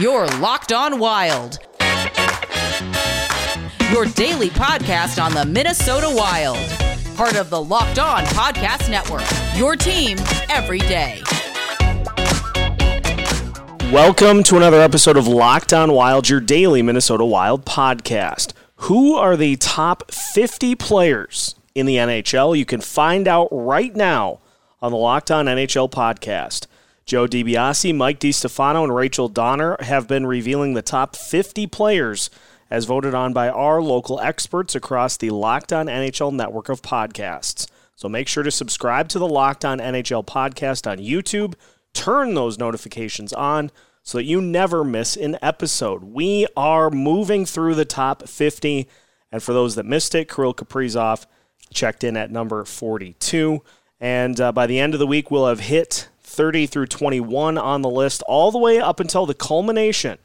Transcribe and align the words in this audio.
Your 0.00 0.26
Locked 0.38 0.72
On 0.72 0.98
Wild. 0.98 1.58
Your 3.92 4.06
daily 4.06 4.48
podcast 4.48 5.22
on 5.22 5.34
the 5.34 5.44
Minnesota 5.46 6.08
Wild. 6.08 6.56
Part 7.18 7.36
of 7.36 7.50
the 7.50 7.62
Locked 7.62 7.98
On 7.98 8.22
Podcast 8.24 8.90
Network. 8.90 9.26
Your 9.58 9.76
team 9.76 10.16
every 10.48 10.78
day. 10.78 11.20
Welcome 13.92 14.42
to 14.44 14.56
another 14.56 14.80
episode 14.80 15.18
of 15.18 15.28
Locked 15.28 15.74
On 15.74 15.92
Wild, 15.92 16.30
your 16.30 16.40
daily 16.40 16.80
Minnesota 16.80 17.26
Wild 17.26 17.66
podcast. 17.66 18.54
Who 18.76 19.16
are 19.16 19.36
the 19.36 19.56
top 19.56 20.10
50 20.10 20.76
players 20.76 21.56
in 21.74 21.84
the 21.84 21.96
NHL? 21.96 22.56
You 22.56 22.64
can 22.64 22.80
find 22.80 23.28
out 23.28 23.48
right 23.50 23.94
now 23.94 24.40
on 24.80 24.92
the 24.92 24.98
Locked 24.98 25.30
On 25.30 25.44
NHL 25.44 25.90
podcast. 25.90 26.66
Joe 27.10 27.26
DiBiase, 27.26 27.92
Mike 27.92 28.20
DiStefano, 28.20 28.84
and 28.84 28.94
Rachel 28.94 29.26
Donner 29.26 29.76
have 29.80 30.06
been 30.06 30.26
revealing 30.26 30.74
the 30.74 30.80
top 30.80 31.16
50 31.16 31.66
players 31.66 32.30
as 32.70 32.84
voted 32.84 33.16
on 33.16 33.32
by 33.32 33.48
our 33.48 33.82
local 33.82 34.20
experts 34.20 34.76
across 34.76 35.16
the 35.16 35.30
Locked 35.30 35.72
On 35.72 35.86
NHL 35.86 36.32
network 36.32 36.68
of 36.68 36.82
podcasts. 36.82 37.68
So 37.96 38.08
make 38.08 38.28
sure 38.28 38.44
to 38.44 38.52
subscribe 38.52 39.08
to 39.08 39.18
the 39.18 39.26
Locked 39.26 39.64
On 39.64 39.80
NHL 39.80 40.24
podcast 40.24 40.88
on 40.88 40.98
YouTube. 40.98 41.54
Turn 41.94 42.34
those 42.34 42.58
notifications 42.58 43.32
on 43.32 43.72
so 44.04 44.18
that 44.18 44.24
you 44.24 44.40
never 44.40 44.84
miss 44.84 45.16
an 45.16 45.36
episode. 45.42 46.04
We 46.04 46.46
are 46.56 46.90
moving 46.90 47.44
through 47.44 47.74
the 47.74 47.84
top 47.84 48.28
50. 48.28 48.86
And 49.32 49.42
for 49.42 49.52
those 49.52 49.74
that 49.74 49.84
missed 49.84 50.14
it, 50.14 50.28
Kirill 50.32 50.54
Kaprizov 50.54 51.26
checked 51.74 52.04
in 52.04 52.16
at 52.16 52.30
number 52.30 52.64
42. 52.64 53.64
And 53.98 54.40
uh, 54.40 54.52
by 54.52 54.68
the 54.68 54.78
end 54.78 54.94
of 54.94 55.00
the 55.00 55.08
week, 55.08 55.32
we'll 55.32 55.48
have 55.48 55.58
hit 55.58 56.08
30 56.30 56.66
through 56.66 56.86
21 56.86 57.58
on 57.58 57.82
the 57.82 57.90
list, 57.90 58.22
all 58.28 58.52
the 58.52 58.58
way 58.58 58.78
up 58.78 59.00
until 59.00 59.26
the 59.26 59.34
culmination 59.34 60.16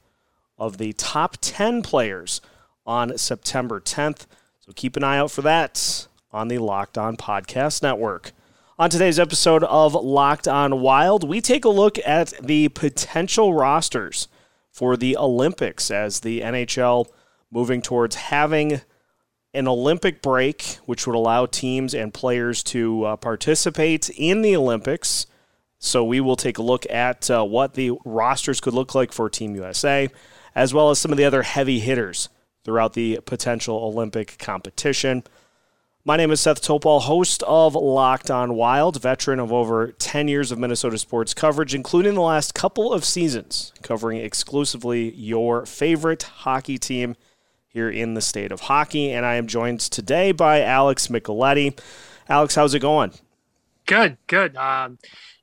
of 0.58 0.78
the 0.78 0.94
top 0.94 1.38
10 1.42 1.82
players 1.82 2.42
on 2.86 3.18
September 3.18 3.82
10th. 3.82 4.28
So 4.60 4.72
keep 4.76 4.96
an 4.96 5.04
eye 5.04 5.18
out 5.18 5.32
for 5.32 5.42
that 5.42 6.08
on 6.32 6.48
the 6.48 6.60
Locked 6.60 6.98
On 6.98 7.18
Podcast 7.18 7.82
Network. 7.82 8.32
On 8.78 8.90
today's 8.90 9.18
episode 9.18 9.64
of 9.64 9.96
Locked 9.96 10.48
On 10.48 10.80
Wild, 10.80 11.28
we 11.28 11.42
take 11.42 11.66
a 11.66 11.70
look 11.70 11.98
at 12.06 12.34
the 12.42 12.70
potential 12.70 13.54
rosters 13.54 14.28
for 14.72 14.96
the 14.96 15.18
Olympics 15.18 15.90
as 15.90 16.20
the 16.20 16.42
NHL 16.42 17.08
moving 17.50 17.82
towards 17.82 18.16
having 18.16 18.82
an 19.56 19.68
Olympic 19.68 20.22
break, 20.22 20.78
which 20.86 21.08
would 21.08 21.16
allow 21.16 21.46
teams 21.46 21.96
and 21.96 22.14
players 22.14 22.62
to 22.64 23.06
uh, 23.06 23.16
participate 23.16 24.10
in 24.10 24.42
the 24.44 24.56
Olympics 24.56 25.26
so 25.86 26.04
we 26.04 26.20
will 26.20 26.36
take 26.36 26.58
a 26.58 26.64
look 26.64 26.90
at 26.90 27.30
uh, 27.30 27.44
what 27.44 27.76
the 27.76 27.92
rosters 28.04 28.60
could 28.60 28.74
look 28.74 28.96
like 28.96 29.12
for 29.12 29.30
Team 29.30 29.56
USA, 29.56 30.10
as 30.56 30.74
well 30.74 30.90
as 30.90 31.00
some 31.00 31.12
of 31.12 31.18
the 31.18 31.26
other 31.26 31.44
heavy 31.44 31.80
hitters 31.80 32.30
throughout 32.64 32.94
the 32.94 33.20
potential 33.26 33.78
Olympic 33.78 34.38
competition. 34.40 35.24
My 36.04 36.18
name 36.18 36.32
is 36.32 36.42
Seth 36.42 36.62
Topal, 36.62 37.02
host 37.02 37.42
of 37.44 37.74
Locked 37.74 38.30
On 38.30 38.54
Wild, 38.56 39.02
veteran 39.02 39.40
of 39.40 39.52
over 39.52 39.92
10 39.92 40.28
years 40.28 40.52
of 40.52 40.60
Minnesota 40.60 40.98
sports 40.98 41.34
coverage, 41.34 41.74
including 41.74 42.14
the 42.14 42.22
last 42.22 42.54
couple 42.54 42.94
of 42.94 43.04
seasons, 43.04 43.74
covering 43.82 44.20
exclusively 44.20 45.12
your 45.16 45.66
favorite 45.66 46.24
hockey 46.24 46.78
team 46.78 47.16
here 47.68 47.90
in 47.90 48.14
the 48.14 48.22
state 48.22 48.52
of 48.52 48.62
hockey. 48.62 49.12
And 49.12 49.26
I 49.26 49.36
am 49.36 49.48
joined 49.48 49.80
today 49.80 50.32
by 50.32 50.62
Alex 50.62 51.08
Micheletti. 51.08 51.78
Alex, 52.30 52.56
how's 52.56 52.74
it 52.74 52.80
going? 52.80 53.14
Good, 53.88 54.18
good. 54.28 54.56
Um, 54.56 54.98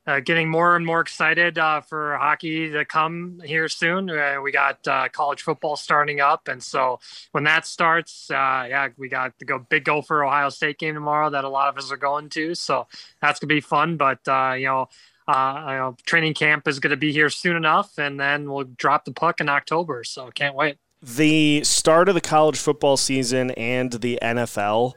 uh, 0.05 0.19
getting 0.19 0.49
more 0.49 0.75
and 0.75 0.85
more 0.85 0.99
excited 0.99 1.57
uh, 1.57 1.81
for 1.81 2.17
hockey 2.17 2.69
to 2.69 2.85
come 2.85 3.41
here 3.45 3.69
soon. 3.69 4.09
Uh, 4.09 4.39
we 4.43 4.51
got 4.51 4.85
uh, 4.87 5.07
college 5.09 5.41
football 5.41 5.75
starting 5.75 6.19
up, 6.19 6.47
and 6.47 6.61
so 6.61 6.99
when 7.31 7.43
that 7.45 7.65
starts, 7.65 8.29
uh, 8.29 8.65
yeah, 8.67 8.89
we 8.97 9.07
got 9.07 9.37
the 9.39 9.45
go 9.45 9.59
big 9.59 9.85
Gopher 9.85 10.23
Ohio 10.23 10.49
State 10.49 10.77
game 10.77 10.93
tomorrow 10.93 11.29
that 11.29 11.43
a 11.43 11.49
lot 11.49 11.69
of 11.69 11.77
us 11.77 11.91
are 11.91 11.97
going 11.97 12.29
to. 12.29 12.55
So 12.55 12.87
that's 13.21 13.39
gonna 13.39 13.49
be 13.49 13.61
fun. 13.61 13.97
But 13.97 14.27
uh, 14.27 14.55
you 14.57 14.65
know. 14.65 14.89
you 15.25 15.33
know, 15.33 15.95
training 16.05 16.33
camp 16.33 16.67
is 16.67 16.79
to 16.81 16.97
be 16.97 17.13
here 17.13 17.29
soon 17.29 17.55
enough, 17.55 17.97
and 17.97 18.19
then 18.19 18.51
we'll 18.51 18.65
drop 18.65 19.05
the 19.05 19.13
puck 19.13 19.39
in 19.39 19.47
October. 19.47 20.03
So 20.03 20.29
can't 20.31 20.53
wait. 20.53 20.77
The 21.01 21.63
start 21.63 22.09
of 22.09 22.15
the 22.15 22.21
college 22.21 22.57
football 22.57 22.97
season 22.97 23.51
and 23.51 23.91
the 23.91 24.19
NFL 24.21 24.95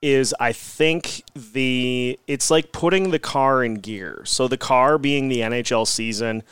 is 0.00 0.34
I 0.38 0.52
think 0.52 1.24
the 1.34 2.18
it's 2.26 2.50
like 2.50 2.72
putting 2.72 3.10
the 3.10 3.18
car 3.18 3.64
in 3.64 3.74
gear. 3.74 4.22
So 4.24 4.46
the 4.46 4.56
car 4.56 4.98
being 4.98 5.28
the 5.28 5.40
NHL 5.40 5.86
season 5.86 6.42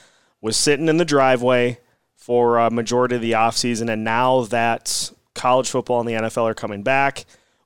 was 0.41 0.57
sitting 0.57 0.89
in 0.89 0.97
the 0.97 1.05
driveway 1.05 1.79
for 2.15 2.59
a 2.59 2.71
majority 2.71 3.17
of 3.17 3.23
the 3.23 3.33
offseason 3.33 3.91
and 3.91 4.03
now 4.03 4.43
that 4.45 5.13
college 5.35 5.71
football 5.71 6.01
and 6.01 6.09
the 6.09 6.15
NFL 6.15 6.45
are 6.45 6.55
coming 6.55 6.83
back, 6.83 7.25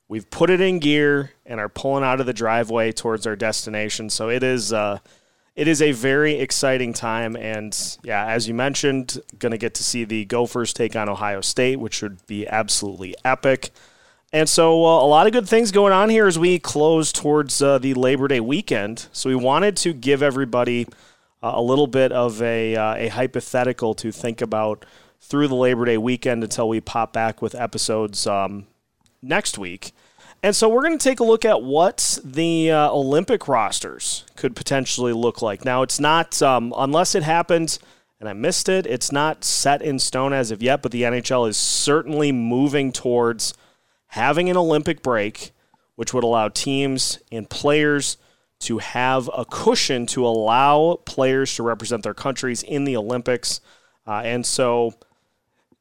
we've 0.09 0.29
put 0.29 0.51
it 0.51 0.61
in 0.61 0.81
gear 0.81 1.33
and 1.47 1.61
are 1.61 1.69
pulling 1.69 2.05
out 2.05 2.21
of 2.21 2.27
the 2.27 2.33
driveway 2.33 2.93
towards 2.93 3.27
our 3.27 3.37
destination. 3.37 4.11
So 4.11 4.29
it 4.29 4.43
is 4.43 4.73
uh, 4.73 4.99
it 5.57 5.67
is 5.67 5.81
a 5.81 5.93
very 5.93 6.35
exciting 6.35 6.93
time 6.93 7.37
and 7.37 7.99
yeah, 8.03 8.27
as 8.27 8.47
you 8.47 8.55
mentioned, 8.55 9.19
going 9.39 9.53
to 9.53 9.59
get 9.59 9.75
to 9.75 9.83
see 9.83 10.05
the 10.05 10.27
Gophers 10.27 10.75
take 10.75 10.95
on 10.95 11.09
Ohio 11.09 11.41
State, 11.41 11.77
which 11.77 11.95
should 11.95 12.27
be 12.27 12.47
absolutely 12.47 13.15
epic. 13.25 13.71
And 14.33 14.49
so, 14.49 14.87
uh, 14.87 15.03
a 15.03 15.07
lot 15.07 15.27
of 15.27 15.33
good 15.33 15.49
things 15.49 15.73
going 15.73 15.93
on 15.93 16.09
here 16.09 16.29
as 16.29 16.39
we 16.39 16.61
close 16.61 17.11
towards 17.13 17.61
uh, 17.61 17.79
the 17.79 17.95
Labor 17.95 18.29
Day 18.29 18.39
weekend. 18.39 19.09
So, 19.11 19.29
we 19.29 19.35
wanted 19.35 19.77
to 19.79 19.93
give 19.93 20.23
everybody 20.23 20.87
uh, 21.43 21.53
a 21.55 21.63
little 21.63 21.89
bit 21.89 22.13
of 22.13 22.41
a, 22.41 22.77
uh, 22.77 22.95
a 22.95 23.09
hypothetical 23.09 23.93
to 23.95 24.13
think 24.13 24.41
about 24.41 24.85
through 25.21 25.49
the 25.49 25.57
Labor 25.57 25.85
Day 25.85 25.99
weekend 25.99 26.45
until 26.45 26.69
we 26.69 26.81
pop 26.81 27.13
back 27.13 27.43
with 27.43 27.57
episodes 27.57 28.25
um, 28.29 28.69
next 29.21 29.59
week. 29.59 29.91
And 30.45 30.55
so, 30.55 30.69
we're 30.69 30.83
going 30.83 30.97
to 30.97 31.03
take 31.03 31.19
a 31.19 31.25
look 31.25 31.45
at 31.45 31.61
what 31.61 32.21
the 32.25 32.71
uh, 32.71 32.89
Olympic 32.93 33.49
rosters 33.49 34.25
could 34.37 34.55
potentially 34.55 35.13
look 35.13 35.43
like. 35.43 35.65
Now, 35.65 35.83
it's 35.83 35.99
not, 35.99 36.41
um, 36.41 36.73
unless 36.77 37.17
it 37.17 37.25
happens 37.25 37.81
and 38.21 38.29
I 38.29 38.35
missed 38.35 38.69
it, 38.69 38.87
it's 38.87 39.11
not 39.11 39.45
set 39.45 39.83
in 39.83 39.99
stone 39.99 40.33
as 40.33 40.53
of 40.53 40.63
yet, 40.63 40.83
but 40.83 40.93
the 40.93 41.03
NHL 41.03 41.49
is 41.49 41.57
certainly 41.57 42.31
moving 42.31 42.93
towards 42.93 43.55
having 44.11 44.51
an 44.51 44.57
Olympic 44.57 45.03
break, 45.03 45.53
which 45.95 46.13
would 46.13 46.25
allow 46.25 46.49
teams 46.49 47.19
and 47.31 47.49
players 47.49 48.17
to 48.61 48.79
have 48.79 49.31
a 49.35 49.45
cushion 49.45 50.07
to 50.07 50.27
allow 50.27 51.01
players 51.07 51.55
to 51.55 51.63
represent 51.63 52.03
their 52.03 52.15
countries 52.15 52.63
in 52.63 52.85
the 52.85 52.97
Olympics. 52.97 53.61
Uh, 54.07 54.21
and 54.25 54.45
so 54.45 54.95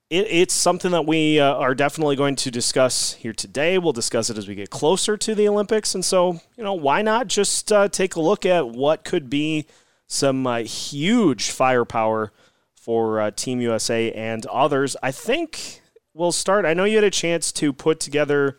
it, 0.09 0.27
it's 0.29 0.53
something 0.53 0.91
that 0.91 1.05
we 1.05 1.39
uh, 1.39 1.55
are 1.55 1.73
definitely 1.73 2.15
going 2.15 2.35
to 2.37 2.51
discuss 2.51 3.13
here 3.13 3.33
today. 3.33 3.77
We'll 3.77 3.93
discuss 3.93 4.29
it 4.29 4.37
as 4.37 4.47
we 4.47 4.55
get 4.55 4.69
closer 4.69 5.17
to 5.17 5.35
the 5.35 5.47
Olympics. 5.47 5.95
And 5.95 6.05
so, 6.05 6.39
you 6.55 6.63
know, 6.63 6.73
why 6.75 7.01
not 7.01 7.27
just 7.27 7.71
uh, 7.71 7.89
take 7.89 8.15
a 8.15 8.21
look 8.21 8.45
at 8.45 8.69
what 8.69 9.03
could 9.03 9.29
be 9.29 9.65
some 10.07 10.45
uh, 10.47 10.59
huge 10.59 11.49
firepower 11.49 12.31
for 12.75 13.19
uh, 13.19 13.31
Team 13.31 13.59
USA 13.59 14.11
and 14.13 14.45
others? 14.45 14.95
I 15.01 15.11
think 15.11 15.81
we'll 16.13 16.31
start. 16.31 16.65
I 16.65 16.73
know 16.73 16.83
you 16.83 16.95
had 16.95 17.03
a 17.03 17.11
chance 17.11 17.51
to 17.53 17.73
put 17.73 17.99
together 17.99 18.57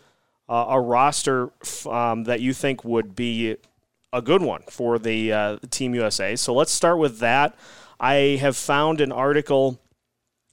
uh, 0.48 0.66
a 0.70 0.80
roster 0.80 1.50
um, 1.88 2.24
that 2.24 2.40
you 2.40 2.52
think 2.52 2.84
would 2.84 3.14
be 3.14 3.56
a 4.12 4.20
good 4.20 4.42
one 4.42 4.62
for 4.68 4.98
the 4.98 5.32
uh, 5.32 5.58
Team 5.70 5.94
USA. 5.94 6.36
So 6.36 6.52
let's 6.52 6.72
start 6.72 6.98
with 6.98 7.18
that. 7.20 7.56
I 7.98 8.38
have 8.40 8.56
found 8.56 9.00
an 9.00 9.12
article 9.12 9.80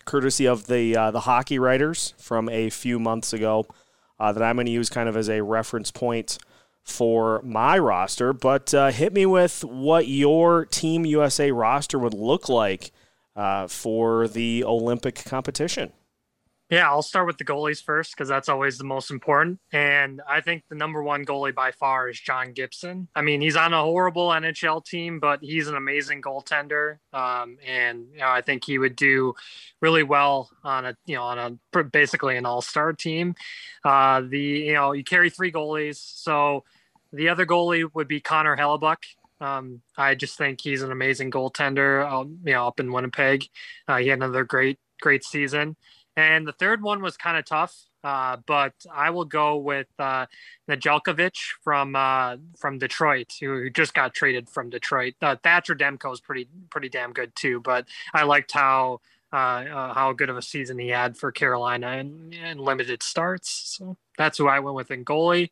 courtesy 0.06 0.48
of 0.48 0.68
the 0.68 0.96
uh, 0.96 1.12
the 1.12 1.22
hockey 1.22 1.60
writers 1.60 2.14
from 2.18 2.50
a 2.50 2.70
few 2.70 3.00
months 3.00 3.34
ago 3.34 3.68
uh, 4.20 4.32
that 4.32 4.44
I'm 4.44 4.56
going 4.56 4.66
to 4.66 4.72
use 4.72 4.90
kind 4.90 5.10
of 5.10 5.18
as 5.18 5.30
a 5.30 5.42
reference 5.42 5.92
point 5.92 6.38
for 6.84 7.42
my 7.44 7.78
roster. 7.78 8.34
But 8.34 8.74
uh, 8.74 8.92
hit 8.92 9.14
me 9.14 9.26
with 9.26 9.64
what 9.64 10.08
your 10.08 10.66
Team 10.66 11.06
USA 11.06 11.52
roster 11.52 12.00
would 12.00 12.14
look 12.14 12.50
like 12.50 12.92
uh, 13.36 13.68
for 13.68 14.28
the 14.28 14.64
Olympic 14.64 15.24
competition. 15.26 15.92
Yeah, 16.70 16.90
I'll 16.90 17.02
start 17.02 17.28
with 17.28 17.38
the 17.38 17.46
goalies 17.46 17.82
first 17.82 18.12
because 18.12 18.28
that's 18.28 18.50
always 18.50 18.78
the 18.78 18.84
most 18.84 19.10
important. 19.10 19.60
And 19.72 20.22
I 20.28 20.42
think 20.42 20.64
the 20.68 20.76
number 20.76 21.02
one 21.02 21.26
goalie 21.26 21.56
by 21.56 21.72
far 21.72 22.10
is 22.10 22.20
John 22.20 22.52
Gibson. 22.52 23.08
I 23.16 23.22
mean, 23.22 23.40
he's 23.40 23.56
on 23.56 23.74
a 23.74 23.82
horrible 23.82 24.30
NHL 24.30 24.84
team, 24.84 25.22
but 25.22 25.40
he's 25.42 25.70
an 25.70 25.76
amazing 25.76 26.22
goaltender. 26.22 26.98
Um, 27.14 27.58
and 27.66 28.08
you 28.12 28.20
know, 28.20 28.28
I 28.28 28.42
think 28.42 28.66
he 28.66 28.80
would 28.80 28.98
do 28.98 29.34
really 29.80 30.04
well 30.04 30.50
on 30.62 30.86
a 30.86 30.98
you 31.06 31.16
know 31.16 31.24
on 31.24 31.60
a 31.74 31.84
basically 31.86 32.36
an 32.36 32.46
all 32.46 32.62
star 32.62 32.92
team. 32.92 33.36
Uh, 33.86 34.22
the 34.28 34.40
you 34.40 34.74
know 34.74 34.92
you 34.92 35.06
carry 35.06 35.30
three 35.30 35.54
goalies, 35.54 35.96
so 35.96 36.66
the 37.14 37.30
other 37.30 37.46
goalie 37.46 37.90
would 37.94 38.10
be 38.10 38.20
Connor 38.20 38.58
Hellebuyck. 38.58 39.06
Um, 39.40 39.82
I 39.98 40.16
just 40.16 40.38
think 40.38 40.60
he's 40.60 40.82
an 40.82 40.92
amazing 40.92 41.32
goaltender. 41.32 42.06
Um, 42.06 42.40
you 42.44 42.52
know, 42.52 42.68
up 42.68 42.82
in 42.82 42.92
Winnipeg, 42.92 43.46
uh, 43.88 43.98
he 43.98 44.10
had 44.10 44.20
another 44.20 44.44
great 44.44 44.80
great 45.00 45.24
season. 45.24 45.78
And 46.18 46.48
the 46.48 46.52
third 46.52 46.82
one 46.82 47.04
was 47.04 47.16
kind 47.16 47.38
of 47.38 47.46
tough, 47.46 47.76
uh, 48.04 48.38
but 48.48 48.74
I 48.92 49.12
will 49.12 49.24
go 49.24 49.58
with 49.58 49.86
uh, 50.00 50.26
Nedeljkovic 50.68 51.36
from 51.64 51.96
uh, 51.96 52.38
from 52.58 52.80
Detroit, 52.80 53.34
who 53.40 53.70
just 53.70 53.94
got 53.94 54.16
traded 54.16 54.50
from 54.50 54.72
Detroit. 54.72 55.14
Uh, 55.22 55.36
Thatcher 55.36 55.76
Demko 55.76 56.12
is 56.12 56.20
pretty 56.20 56.48
pretty 56.72 56.90
damn 56.90 57.14
good 57.14 57.36
too, 57.36 57.60
but 57.60 57.86
I 58.16 58.24
liked 58.24 58.52
how 58.52 59.02
uh, 59.32 59.36
uh, 59.36 59.94
how 59.94 60.12
good 60.12 60.32
of 60.32 60.38
a 60.38 60.42
season 60.42 60.80
he 60.80 60.88
had 60.88 61.16
for 61.16 61.32
Carolina 61.32 61.90
and, 61.90 62.34
and 62.34 62.60
limited 62.60 63.04
starts. 63.04 63.78
So 63.78 63.96
that's 64.18 64.40
who 64.40 64.48
I 64.48 64.60
went 64.60 64.76
with 64.76 64.90
in 64.90 65.06
goalie. 65.06 65.52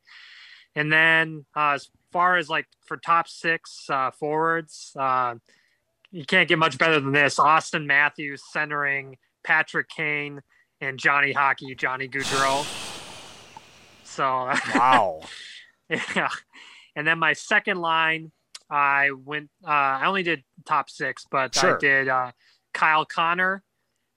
And 0.75 0.91
then 0.91 1.45
uh, 1.55 1.73
as 1.73 1.89
far 2.11 2.37
as 2.37 2.49
like 2.49 2.65
for 2.87 2.97
top 2.97 3.27
six 3.27 3.87
forwards, 4.17 4.93
you 6.11 6.25
can't 6.25 6.49
get 6.49 6.57
much 6.57 6.79
better 6.79 6.99
than 6.99 7.11
this. 7.11 7.37
Austin 7.37 7.85
Matthews 7.85 8.41
centering 8.51 9.17
Patrick 9.43 9.89
Kane 9.89 10.41
and 10.85 10.99
Johnny 10.99 11.31
Hockey, 11.31 11.75
Johnny 11.75 12.07
Gaudreau. 12.07 12.65
So 14.03 14.23
wow, 14.23 15.21
yeah. 15.89 16.29
And 16.95 17.05
then 17.05 17.19
my 17.19 17.33
second 17.33 17.79
line, 17.81 18.31
I 18.69 19.11
went. 19.11 19.49
Uh, 19.63 19.71
I 19.71 20.05
only 20.05 20.23
did 20.23 20.43
top 20.65 20.89
six, 20.89 21.25
but 21.29 21.55
sure. 21.55 21.75
I 21.75 21.79
did 21.79 22.07
uh, 22.07 22.31
Kyle 22.73 23.05
Connor, 23.05 23.63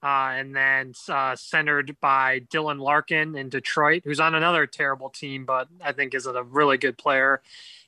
uh, 0.03 0.31
and 0.37 0.55
then 0.55 0.93
uh, 1.09 1.35
centered 1.35 1.97
by 2.01 2.41
Dylan 2.41 2.81
Larkin 2.81 3.35
in 3.35 3.49
Detroit, 3.49 4.03
who's 4.05 4.21
on 4.21 4.35
another 4.35 4.67
terrible 4.67 5.11
team, 5.11 5.45
but 5.45 5.69
I 5.83 5.93
think 5.93 6.15
is 6.15 6.27
a 6.27 6.43
really 6.43 6.79
good 6.79 6.97
player. 6.97 7.43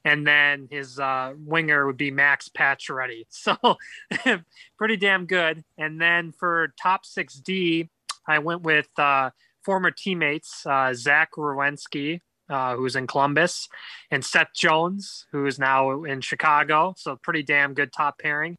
And 0.04 0.26
then 0.26 0.66
his 0.70 0.98
uh, 0.98 1.34
winger 1.36 1.86
would 1.86 1.98
be 1.98 2.10
Max 2.10 2.48
Pacioretty. 2.48 3.26
So 3.30 3.78
pretty 4.78 4.96
damn 4.96 5.26
good. 5.26 5.62
And 5.78 6.00
then 6.00 6.32
for 6.32 6.72
top 6.80 7.04
6D, 7.04 7.88
I 8.30 8.38
went 8.38 8.62
with 8.62 8.88
uh, 8.96 9.30
former 9.64 9.90
teammates 9.90 10.64
uh, 10.64 10.94
Zach 10.94 11.30
Werenski, 11.36 12.20
uh, 12.48 12.76
who's 12.76 12.94
in 12.94 13.06
Columbus, 13.06 13.68
and 14.10 14.24
Seth 14.24 14.54
Jones, 14.54 15.26
who 15.32 15.46
is 15.46 15.58
now 15.58 16.04
in 16.04 16.20
Chicago. 16.20 16.94
So 16.96 17.16
pretty 17.22 17.42
damn 17.42 17.74
good 17.74 17.92
top 17.92 18.18
pairing. 18.18 18.56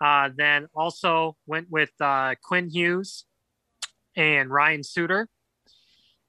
Uh, 0.00 0.30
then 0.34 0.66
also 0.74 1.36
went 1.46 1.70
with 1.70 1.92
uh, 2.00 2.34
Quinn 2.42 2.70
Hughes 2.70 3.24
and 4.16 4.50
Ryan 4.50 4.82
Suter. 4.82 5.28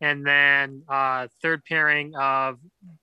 And 0.01 0.27
then 0.27 0.83
uh, 0.89 1.27
third 1.41 1.63
pairing 1.63 2.13
of 2.15 2.59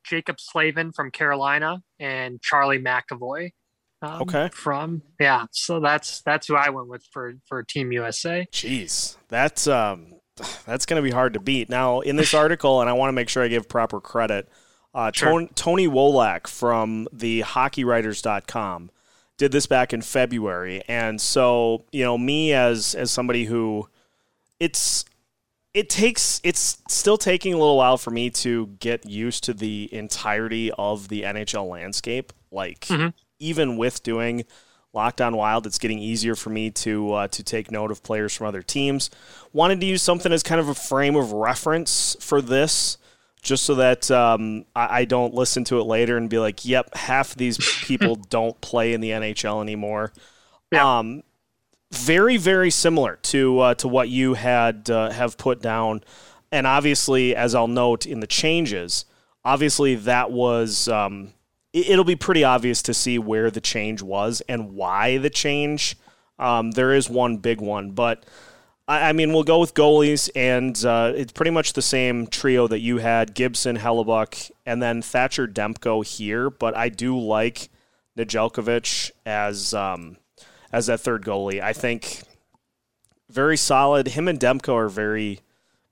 Jaccob 0.06 0.38
Slavin 0.38 0.92
from 0.92 1.10
Carolina 1.10 1.82
and 1.98 2.40
Charlie 2.42 2.78
McAvoy. 2.78 3.52
Um, 4.02 4.22
okay. 4.22 4.48
From 4.52 5.02
yeah, 5.18 5.44
so 5.52 5.80
that's 5.80 6.22
that's 6.22 6.46
who 6.46 6.56
I 6.56 6.70
went 6.70 6.88
with 6.88 7.04
for 7.12 7.34
for 7.46 7.62
Team 7.62 7.92
USA. 7.92 8.46
Jeez, 8.50 9.16
that's 9.28 9.66
um 9.66 10.14
that's 10.66 10.86
going 10.86 11.02
to 11.02 11.06
be 11.06 11.12
hard 11.12 11.34
to 11.34 11.40
beat. 11.40 11.68
Now 11.68 12.00
in 12.00 12.16
this 12.16 12.34
article, 12.44 12.80
and 12.80 12.88
I 12.88 12.94
want 12.94 13.08
to 13.08 13.12
make 13.12 13.28
sure 13.28 13.42
I 13.42 13.48
give 13.48 13.68
proper 13.68 14.00
credit. 14.00 14.48
Uh, 14.92 15.12
sure. 15.14 15.28
Tony, 15.28 15.50
Tony 15.54 15.88
Wolak 15.88 16.48
from 16.48 17.06
the 17.12 17.42
HockeyWriters.com 17.42 18.90
did 19.36 19.52
this 19.52 19.66
back 19.66 19.92
in 19.92 20.02
February, 20.02 20.82
and 20.88 21.20
so 21.20 21.84
you 21.92 22.04
know 22.04 22.18
me 22.18 22.52
as 22.52 22.94
as 22.94 23.10
somebody 23.10 23.44
who 23.44 23.88
it's 24.58 25.04
it 25.72 25.88
takes 25.88 26.40
it's 26.42 26.78
still 26.88 27.16
taking 27.16 27.54
a 27.54 27.56
little 27.56 27.76
while 27.76 27.96
for 27.96 28.10
me 28.10 28.30
to 28.30 28.66
get 28.80 29.06
used 29.06 29.44
to 29.44 29.54
the 29.54 29.88
entirety 29.92 30.72
of 30.72 31.08
the 31.08 31.22
NHL 31.22 31.68
landscape. 31.68 32.32
Like 32.50 32.80
mm-hmm. 32.80 33.08
Even 33.40 33.76
with 33.76 34.02
doing 34.02 34.44
Locked 34.92 35.20
On 35.20 35.36
Wild, 35.36 35.66
it's 35.66 35.78
getting 35.78 35.98
easier 35.98 36.34
for 36.34 36.50
me 36.50 36.70
to 36.70 37.12
uh, 37.12 37.28
to 37.28 37.42
take 37.42 37.70
note 37.70 37.90
of 37.90 38.02
players 38.02 38.36
from 38.36 38.46
other 38.46 38.62
teams. 38.62 39.10
Wanted 39.52 39.80
to 39.80 39.86
use 39.86 40.02
something 40.02 40.32
as 40.32 40.42
kind 40.42 40.60
of 40.60 40.68
a 40.68 40.74
frame 40.74 41.16
of 41.16 41.32
reference 41.32 42.16
for 42.20 42.40
this 42.42 42.98
just 43.42 43.64
so 43.64 43.74
that 43.76 44.10
um, 44.10 44.64
I, 44.76 45.00
I, 45.00 45.04
don't 45.06 45.32
listen 45.32 45.64
to 45.64 45.80
it 45.80 45.84
later 45.84 46.16
and 46.16 46.28
be 46.28 46.38
like, 46.38 46.64
"Yep, 46.64 46.94
half 46.94 47.34
these 47.34 47.56
people 47.84 48.16
don't 48.16 48.60
play 48.60 48.92
in 48.92 49.00
the 49.00 49.10
NHL 49.10 49.62
anymore." 49.62 50.12
Yeah. 50.72 50.98
Um, 50.98 51.22
very, 51.92 52.36
very 52.36 52.70
similar 52.70 53.16
to 53.16 53.60
uh, 53.60 53.74
to 53.74 53.88
what 53.88 54.08
you 54.08 54.34
had 54.34 54.90
uh, 54.90 55.10
have 55.10 55.38
put 55.38 55.62
down, 55.62 56.02
and 56.52 56.66
obviously, 56.66 57.34
as 57.34 57.54
I'll 57.54 57.68
note 57.68 58.06
in 58.06 58.20
the 58.20 58.26
changes, 58.26 59.04
obviously 59.44 59.94
that 59.94 60.30
was. 60.30 60.88
Um, 60.88 61.32
it, 61.72 61.96
will 61.96 62.04
be 62.04 62.16
pretty 62.16 62.44
obvious 62.44 62.82
to 62.82 62.94
see 62.94 63.18
where 63.18 63.50
the 63.50 63.60
change 63.60 64.02
was 64.02 64.40
and 64.48 64.74
why 64.74 65.18
the 65.18 65.30
change. 65.30 65.96
Um, 66.38 66.72
there 66.72 66.92
is 66.92 67.08
one 67.08 67.36
big 67.36 67.60
one, 67.60 67.92
but 67.92 68.24
I, 68.88 69.10
I 69.10 69.12
mean, 69.12 69.32
we'll 69.32 69.44
go 69.44 69.60
with 69.60 69.74
goalies, 69.74 70.30
and 70.34 70.82
uh, 70.84 71.12
it's 71.14 71.32
pretty 71.32 71.50
much 71.50 71.74
the 71.74 71.82
same 71.82 72.26
trio 72.26 72.66
that 72.66 72.80
you 72.80 72.98
had: 72.98 73.34
Gibson, 73.34 73.76
Hellebuyck, 73.76 74.50
and 74.66 74.82
then 74.82 75.02
Thatcher 75.02 75.46
Demko 75.46 76.04
here. 76.04 76.50
But 76.50 76.76
I 76.76 76.88
do 76.88 77.18
like 77.18 77.68
Nedeljkovic 78.16 79.10
as 79.24 79.74
um, 79.74 80.16
as 80.72 80.86
that 80.86 81.00
third 81.00 81.24
goalie. 81.24 81.62
I 81.62 81.72
think 81.72 82.22
very 83.28 83.56
solid. 83.56 84.08
Him 84.08 84.26
and 84.26 84.40
Demko 84.40 84.74
are 84.74 84.88
very 84.88 85.40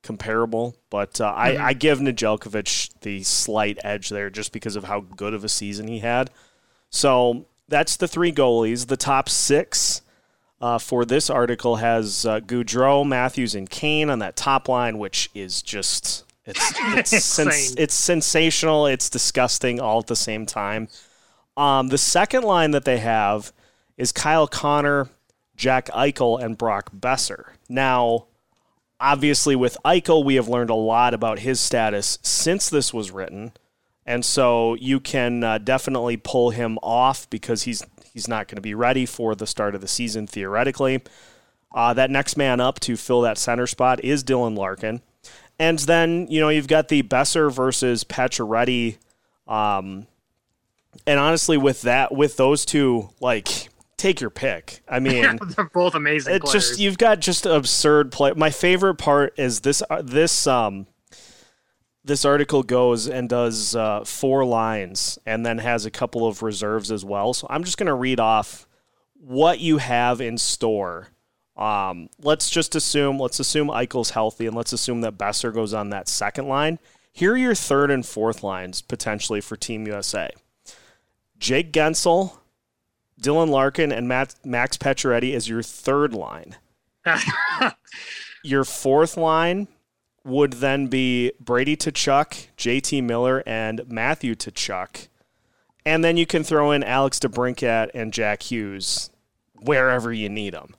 comparable, 0.02 0.76
but 0.90 1.20
uh, 1.20 1.30
mm-hmm. 1.30 1.62
I, 1.62 1.66
I 1.68 1.72
give 1.72 1.98
Nedeljkovic 1.98 3.00
the 3.00 3.22
slight 3.22 3.78
edge 3.84 4.08
there 4.08 4.30
just 4.30 4.52
because 4.52 4.76
of 4.76 4.84
how 4.84 5.00
good 5.00 5.34
of 5.34 5.44
a 5.44 5.48
season 5.48 5.88
he 5.88 6.00
had. 6.00 6.30
So 6.90 7.46
that's 7.68 7.96
the 7.96 8.08
three 8.08 8.32
goalies. 8.32 8.86
The 8.86 8.96
top 8.96 9.28
six 9.28 10.02
uh, 10.60 10.78
for 10.78 11.04
this 11.04 11.30
article 11.30 11.76
has 11.76 12.26
uh, 12.26 12.40
Gaudreau, 12.40 13.06
Matthews, 13.06 13.54
and 13.54 13.68
Kane 13.68 14.10
on 14.10 14.18
that 14.20 14.36
top 14.36 14.68
line, 14.68 14.98
which 14.98 15.30
is 15.34 15.62
just 15.62 16.24
it's 16.44 16.72
it's, 16.78 17.24
sens- 17.24 17.74
it's 17.76 17.94
sensational. 17.94 18.86
It's 18.86 19.10
disgusting 19.10 19.80
all 19.80 20.00
at 20.00 20.06
the 20.06 20.16
same 20.16 20.46
time. 20.46 20.88
Um, 21.56 21.88
the 21.88 21.98
second 21.98 22.44
line 22.44 22.70
that 22.70 22.84
they 22.84 22.98
have 22.98 23.52
is 23.96 24.12
Kyle 24.12 24.46
Connor, 24.46 25.08
Jack 25.56 25.88
Eichel, 25.88 26.42
and 26.42 26.56
Brock 26.56 26.92
Boeser. 26.92 27.50
Now, 27.68 28.26
obviously, 29.00 29.56
with 29.56 29.76
Eichel, 29.84 30.24
we 30.24 30.36
have 30.36 30.48
learned 30.48 30.70
a 30.70 30.74
lot 30.74 31.14
about 31.14 31.40
his 31.40 31.60
status 31.60 32.18
since 32.22 32.68
this 32.68 32.92
was 32.92 33.10
written. 33.10 33.52
And 34.06 34.24
so 34.24 34.74
you 34.74 35.00
can 35.00 35.44
uh, 35.44 35.58
definitely 35.58 36.16
pull 36.16 36.50
him 36.50 36.78
off 36.82 37.28
because 37.28 37.64
he's 37.64 37.84
He's 38.18 38.26
not 38.26 38.48
going 38.48 38.56
to 38.56 38.62
be 38.62 38.74
ready 38.74 39.06
for 39.06 39.36
the 39.36 39.46
start 39.46 39.76
of 39.76 39.80
the 39.80 39.86
season, 39.86 40.26
theoretically. 40.26 41.02
Uh, 41.72 41.94
that 41.94 42.10
next 42.10 42.36
man 42.36 42.58
up 42.58 42.80
to 42.80 42.96
fill 42.96 43.20
that 43.20 43.38
center 43.38 43.68
spot 43.68 44.02
is 44.02 44.24
Dylan 44.24 44.58
Larkin. 44.58 45.02
And 45.56 45.78
then, 45.78 46.26
you 46.28 46.40
know, 46.40 46.48
you've 46.48 46.66
got 46.66 46.88
the 46.88 47.04
Boeser 47.04 47.52
versus 47.52 48.02
Pacioretty. 48.02 48.98
Um, 49.46 50.08
and 51.06 51.20
honestly, 51.20 51.56
with 51.56 51.82
that, 51.82 52.12
with 52.12 52.36
those 52.36 52.64
two, 52.64 53.10
like, 53.20 53.68
take 53.98 54.20
your 54.20 54.30
pick. 54.30 54.80
I 54.88 54.98
mean, 55.00 55.38
they're 55.54 55.70
both 55.74 55.94
amazing. 55.94 56.34
It 56.34 56.42
players. 56.42 56.52
just 56.52 56.80
you've 56.80 56.96
got 56.96 57.20
just 57.20 57.44
absurd 57.44 58.10
play. 58.10 58.32
My 58.34 58.50
favorite 58.50 58.94
part 58.94 59.38
is 59.38 59.60
this. 59.60 59.82
Uh, 59.90 60.00
this 60.02 60.46
um, 60.46 60.86
this 62.04 62.24
article 62.24 62.62
goes 62.62 63.06
and 63.06 63.28
does 63.28 63.76
uh, 63.76 64.02
four 64.04 64.44
lines 64.44 65.18
and 65.26 65.44
then 65.44 65.58
has 65.58 65.84
a 65.84 65.90
couple 65.90 66.26
of 66.26 66.42
reserves 66.42 66.90
as 66.90 67.04
well. 67.04 67.34
So 67.34 67.46
I'm 67.50 67.64
just 67.64 67.76
going 67.76 67.88
to 67.88 67.94
read 67.94 68.18
off 68.18 68.66
what 69.14 69.60
you 69.60 69.76
have 69.78 70.20
in 70.20 70.38
store. 70.38 71.08
Um, 71.56 72.08
let's 72.22 72.48
just 72.50 72.74
assume 72.74 73.18
let's 73.18 73.40
assume 73.40 73.68
Eichel's 73.68 74.10
healthy 74.10 74.46
and 74.46 74.56
let's 74.56 74.72
assume 74.72 75.00
that 75.02 75.18
Boeser 75.18 75.52
goes 75.52 75.74
on 75.74 75.90
that 75.90 76.08
second 76.08 76.48
line. 76.48 76.78
Here 77.12 77.32
are 77.32 77.36
your 77.36 77.54
third 77.54 77.90
and 77.90 78.06
fourth 78.06 78.42
lines 78.42 78.80
potentially 78.80 79.40
for 79.40 79.56
Team 79.56 79.86
USA. 79.86 80.30
Jake 81.38 81.72
Guentzel, 81.72 82.38
Dylan 83.20 83.48
Larkin, 83.48 83.92
and 83.92 84.08
Matt, 84.08 84.34
Max 84.44 84.76
Pacioretty 84.76 85.32
is 85.32 85.48
your 85.48 85.62
third 85.62 86.14
line. 86.14 86.56
your 88.42 88.64
fourth 88.64 89.16
line 89.16 89.68
would 90.24 90.54
then 90.54 90.86
be 90.88 91.32
Brady 91.40 91.76
Tkachuk, 91.76 92.48
JT 92.56 93.02
Miller, 93.02 93.42
and 93.46 93.82
Matthew 93.88 94.34
Tkachuk. 94.34 95.08
And 95.84 96.04
then 96.04 96.16
you 96.16 96.26
can 96.26 96.44
throw 96.44 96.70
in 96.70 96.84
Alex 96.84 97.18
DeBrincat 97.18 97.90
and 97.94 98.12
Jack 98.12 98.42
Hughes 98.42 99.10
wherever 99.54 100.12
you 100.12 100.28
need 100.28 100.54
them. 100.54 100.74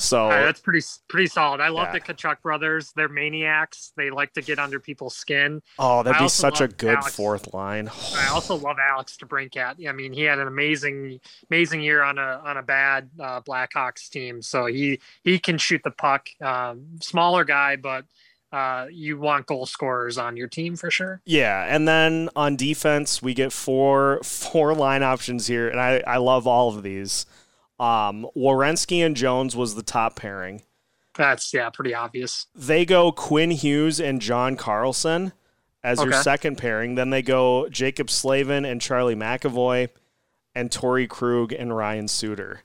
So 0.00 0.28
right, 0.28 0.44
that's 0.44 0.60
pretty 0.60 0.86
pretty 1.08 1.26
solid. 1.26 1.60
I 1.60 1.68
love 1.68 1.88
yeah. 1.88 1.98
the 1.98 2.00
Tkachuk 2.00 2.40
brothers. 2.40 2.92
They're 2.94 3.08
maniacs. 3.08 3.92
They 3.96 4.10
like 4.10 4.32
to 4.34 4.42
get 4.42 4.60
under 4.60 4.78
people's 4.78 5.16
skin. 5.16 5.60
Oh, 5.76 6.04
that'd 6.04 6.20
I 6.20 6.24
be 6.24 6.28
such 6.28 6.60
a 6.60 6.68
good 6.68 6.98
Alex, 6.98 7.16
fourth 7.16 7.52
line. 7.52 7.90
I 8.14 8.28
also 8.28 8.54
love 8.56 8.76
Alex 8.78 9.16
DeBrincat. 9.20 9.88
I 9.88 9.92
mean, 9.92 10.12
he 10.12 10.22
had 10.22 10.38
an 10.38 10.46
amazing 10.46 11.18
amazing 11.50 11.80
year 11.80 12.04
on 12.04 12.16
a 12.16 12.40
on 12.44 12.56
a 12.56 12.62
bad 12.62 13.10
uh, 13.18 13.40
Blackhawks 13.40 14.08
team. 14.08 14.40
So 14.40 14.66
he 14.66 15.00
he 15.24 15.40
can 15.40 15.58
shoot 15.58 15.82
the 15.82 15.90
puck. 15.90 16.28
Um, 16.40 16.86
smaller 17.02 17.42
guy, 17.42 17.74
but 17.74 18.04
uh, 18.52 18.86
you 18.92 19.18
want 19.18 19.46
goal 19.46 19.66
scorers 19.66 20.16
on 20.16 20.36
your 20.36 20.48
team 20.48 20.76
for 20.76 20.92
sure. 20.92 21.20
Yeah, 21.26 21.66
and 21.68 21.88
then 21.88 22.30
on 22.36 22.54
defense, 22.54 23.20
we 23.20 23.34
get 23.34 23.52
four 23.52 24.20
four 24.22 24.74
line 24.74 25.02
options 25.02 25.48
here, 25.48 25.68
and 25.68 25.80
I, 25.80 26.04
I 26.06 26.18
love 26.18 26.46
all 26.46 26.68
of 26.68 26.84
these. 26.84 27.26
Um, 27.78 28.26
Werenski 28.36 29.04
and 29.04 29.16
Jones 29.16 29.54
was 29.54 29.74
the 29.74 29.82
top 29.82 30.16
pairing. 30.16 30.62
That's 31.14 31.52
yeah, 31.52 31.70
pretty 31.70 31.94
obvious. 31.94 32.46
They 32.54 32.84
go 32.84 33.12
Quinn 33.12 33.50
Hughes 33.50 34.00
and 34.00 34.20
John 34.20 34.56
Carlson 34.56 35.32
as 35.82 35.98
okay. 35.98 36.10
your 36.10 36.22
second 36.22 36.58
pairing. 36.58 36.94
Then 36.94 37.10
they 37.10 37.22
go 37.22 37.68
Jaccob 37.70 38.10
Slavin 38.10 38.64
and 38.64 38.80
Charlie 38.80 39.16
McAvoy, 39.16 39.88
and 40.54 40.70
Torey 40.70 41.08
Krug 41.08 41.52
and 41.52 41.76
Ryan 41.76 42.08
Suter. 42.08 42.62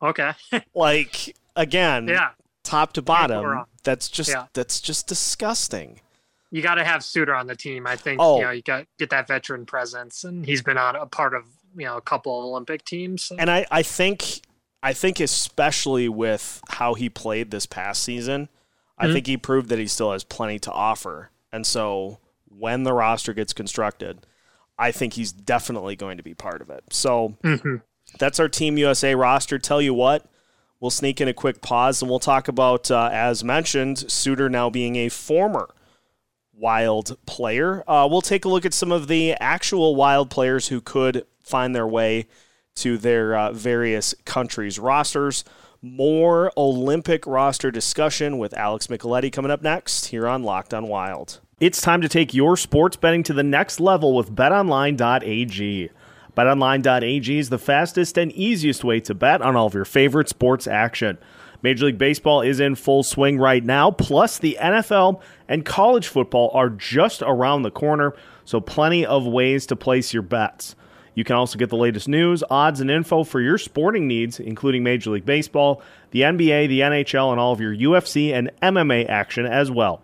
Okay. 0.00 0.32
like 0.74 1.36
again, 1.54 2.08
yeah 2.08 2.30
top 2.62 2.92
to 2.94 3.02
bottom. 3.02 3.64
That's 3.82 4.08
just 4.08 4.30
yeah. 4.30 4.46
that's 4.52 4.80
just 4.80 5.06
disgusting. 5.06 6.00
You 6.50 6.62
got 6.62 6.74
to 6.74 6.84
have 6.84 7.02
Suter 7.02 7.34
on 7.34 7.46
the 7.46 7.56
team. 7.56 7.86
I 7.86 7.96
think 7.96 8.20
oh. 8.20 8.38
you 8.38 8.44
know 8.44 8.50
you 8.50 8.62
got 8.62 8.86
get 8.98 9.10
that 9.10 9.26
veteran 9.26 9.66
presence, 9.66 10.24
and 10.24 10.44
he's 10.44 10.62
been 10.62 10.78
on 10.78 10.96
a 10.96 11.06
part 11.06 11.34
of 11.34 11.44
you 11.76 11.84
know 11.84 11.96
a 11.96 12.00
couple 12.00 12.38
of 12.38 12.44
Olympic 12.44 12.84
teams. 12.84 13.24
So. 13.24 13.36
And 13.38 13.50
I 13.50 13.66
I 13.70 13.82
think 13.82 14.42
I 14.82 14.92
think 14.92 15.20
especially 15.20 16.08
with 16.08 16.60
how 16.68 16.94
he 16.94 17.08
played 17.08 17.50
this 17.50 17.66
past 17.66 18.02
season, 18.02 18.44
mm-hmm. 18.44 19.10
I 19.10 19.12
think 19.12 19.26
he 19.26 19.36
proved 19.36 19.68
that 19.68 19.78
he 19.78 19.86
still 19.86 20.12
has 20.12 20.24
plenty 20.24 20.58
to 20.60 20.72
offer. 20.72 21.30
And 21.52 21.66
so 21.66 22.18
when 22.48 22.82
the 22.82 22.92
roster 22.92 23.32
gets 23.32 23.52
constructed, 23.52 24.26
I 24.78 24.90
think 24.90 25.14
he's 25.14 25.32
definitely 25.32 25.96
going 25.96 26.16
to 26.16 26.22
be 26.22 26.34
part 26.34 26.60
of 26.60 26.70
it. 26.70 26.84
So 26.90 27.36
mm-hmm. 27.44 27.76
that's 28.18 28.40
our 28.40 28.48
Team 28.48 28.78
USA 28.78 29.14
roster. 29.14 29.58
Tell 29.58 29.80
you 29.80 29.94
what, 29.94 30.26
we'll 30.80 30.90
sneak 30.90 31.20
in 31.20 31.28
a 31.28 31.34
quick 31.34 31.60
pause 31.60 32.02
and 32.02 32.10
we'll 32.10 32.18
talk 32.18 32.48
about, 32.48 32.90
uh, 32.90 33.08
as 33.12 33.44
mentioned, 33.44 34.10
Suter 34.10 34.48
now 34.48 34.70
being 34.70 34.96
a 34.96 35.08
former 35.08 35.68
Wild 36.54 37.16
player. 37.26 37.82
Uh, 37.88 38.06
we'll 38.10 38.20
take 38.20 38.44
a 38.44 38.48
look 38.48 38.64
at 38.64 38.74
some 38.74 38.92
of 38.92 39.08
the 39.08 39.32
actual 39.40 39.96
Wild 39.96 40.30
players 40.30 40.68
who 40.68 40.80
could 40.80 41.26
find 41.42 41.74
their 41.74 41.86
way 41.86 42.26
to 42.76 42.98
their 42.98 43.36
uh, 43.36 43.52
various 43.52 44.14
countries' 44.24 44.78
rosters. 44.78 45.44
More 45.80 46.52
Olympic 46.56 47.26
roster 47.26 47.70
discussion 47.70 48.38
with 48.38 48.54
Alex 48.54 48.86
Micheletti 48.86 49.32
coming 49.32 49.50
up 49.50 49.62
next 49.62 50.06
here 50.06 50.28
on 50.28 50.42
Locked 50.42 50.72
on 50.72 50.86
Wild. 50.86 51.40
It's 51.58 51.80
time 51.80 52.00
to 52.02 52.08
take 52.08 52.34
your 52.34 52.56
sports 52.56 52.96
betting 52.96 53.22
to 53.24 53.32
the 53.32 53.42
next 53.42 53.80
level 53.80 54.14
with 54.14 54.34
betonline.ag. 54.34 55.90
BetOnline.ag 56.36 57.38
is 57.38 57.50
the 57.50 57.58
fastest 57.58 58.16
and 58.16 58.32
easiest 58.32 58.84
way 58.84 59.00
to 59.00 59.14
bet 59.14 59.42
on 59.42 59.54
all 59.54 59.66
of 59.66 59.74
your 59.74 59.84
favorite 59.84 60.28
sports 60.28 60.66
action. 60.66 61.18
Major 61.62 61.86
League 61.86 61.98
Baseball 61.98 62.40
is 62.40 62.58
in 62.58 62.74
full 62.74 63.02
swing 63.02 63.38
right 63.38 63.62
now, 63.62 63.90
plus 63.90 64.38
the 64.38 64.58
NFL 64.60 65.20
and 65.46 65.64
college 65.64 66.08
football 66.08 66.50
are 66.54 66.70
just 66.70 67.22
around 67.22 67.62
the 67.62 67.70
corner, 67.70 68.14
so 68.44 68.60
plenty 68.60 69.06
of 69.06 69.26
ways 69.26 69.66
to 69.66 69.76
place 69.76 70.12
your 70.12 70.22
bets. 70.22 70.74
You 71.14 71.24
can 71.24 71.36
also 71.36 71.58
get 71.58 71.68
the 71.68 71.76
latest 71.76 72.08
news, 72.08 72.42
odds, 72.50 72.80
and 72.80 72.90
info 72.90 73.24
for 73.24 73.40
your 73.40 73.58
sporting 73.58 74.06
needs, 74.06 74.40
including 74.40 74.82
Major 74.82 75.10
League 75.10 75.26
Baseball, 75.26 75.82
the 76.10 76.22
NBA, 76.22 76.68
the 76.68 76.80
NHL, 76.80 77.30
and 77.32 77.40
all 77.40 77.52
of 77.52 77.60
your 77.60 77.74
UFC 77.74 78.32
and 78.32 78.50
MMA 78.62 79.08
action 79.08 79.44
as 79.44 79.70
well. 79.70 80.02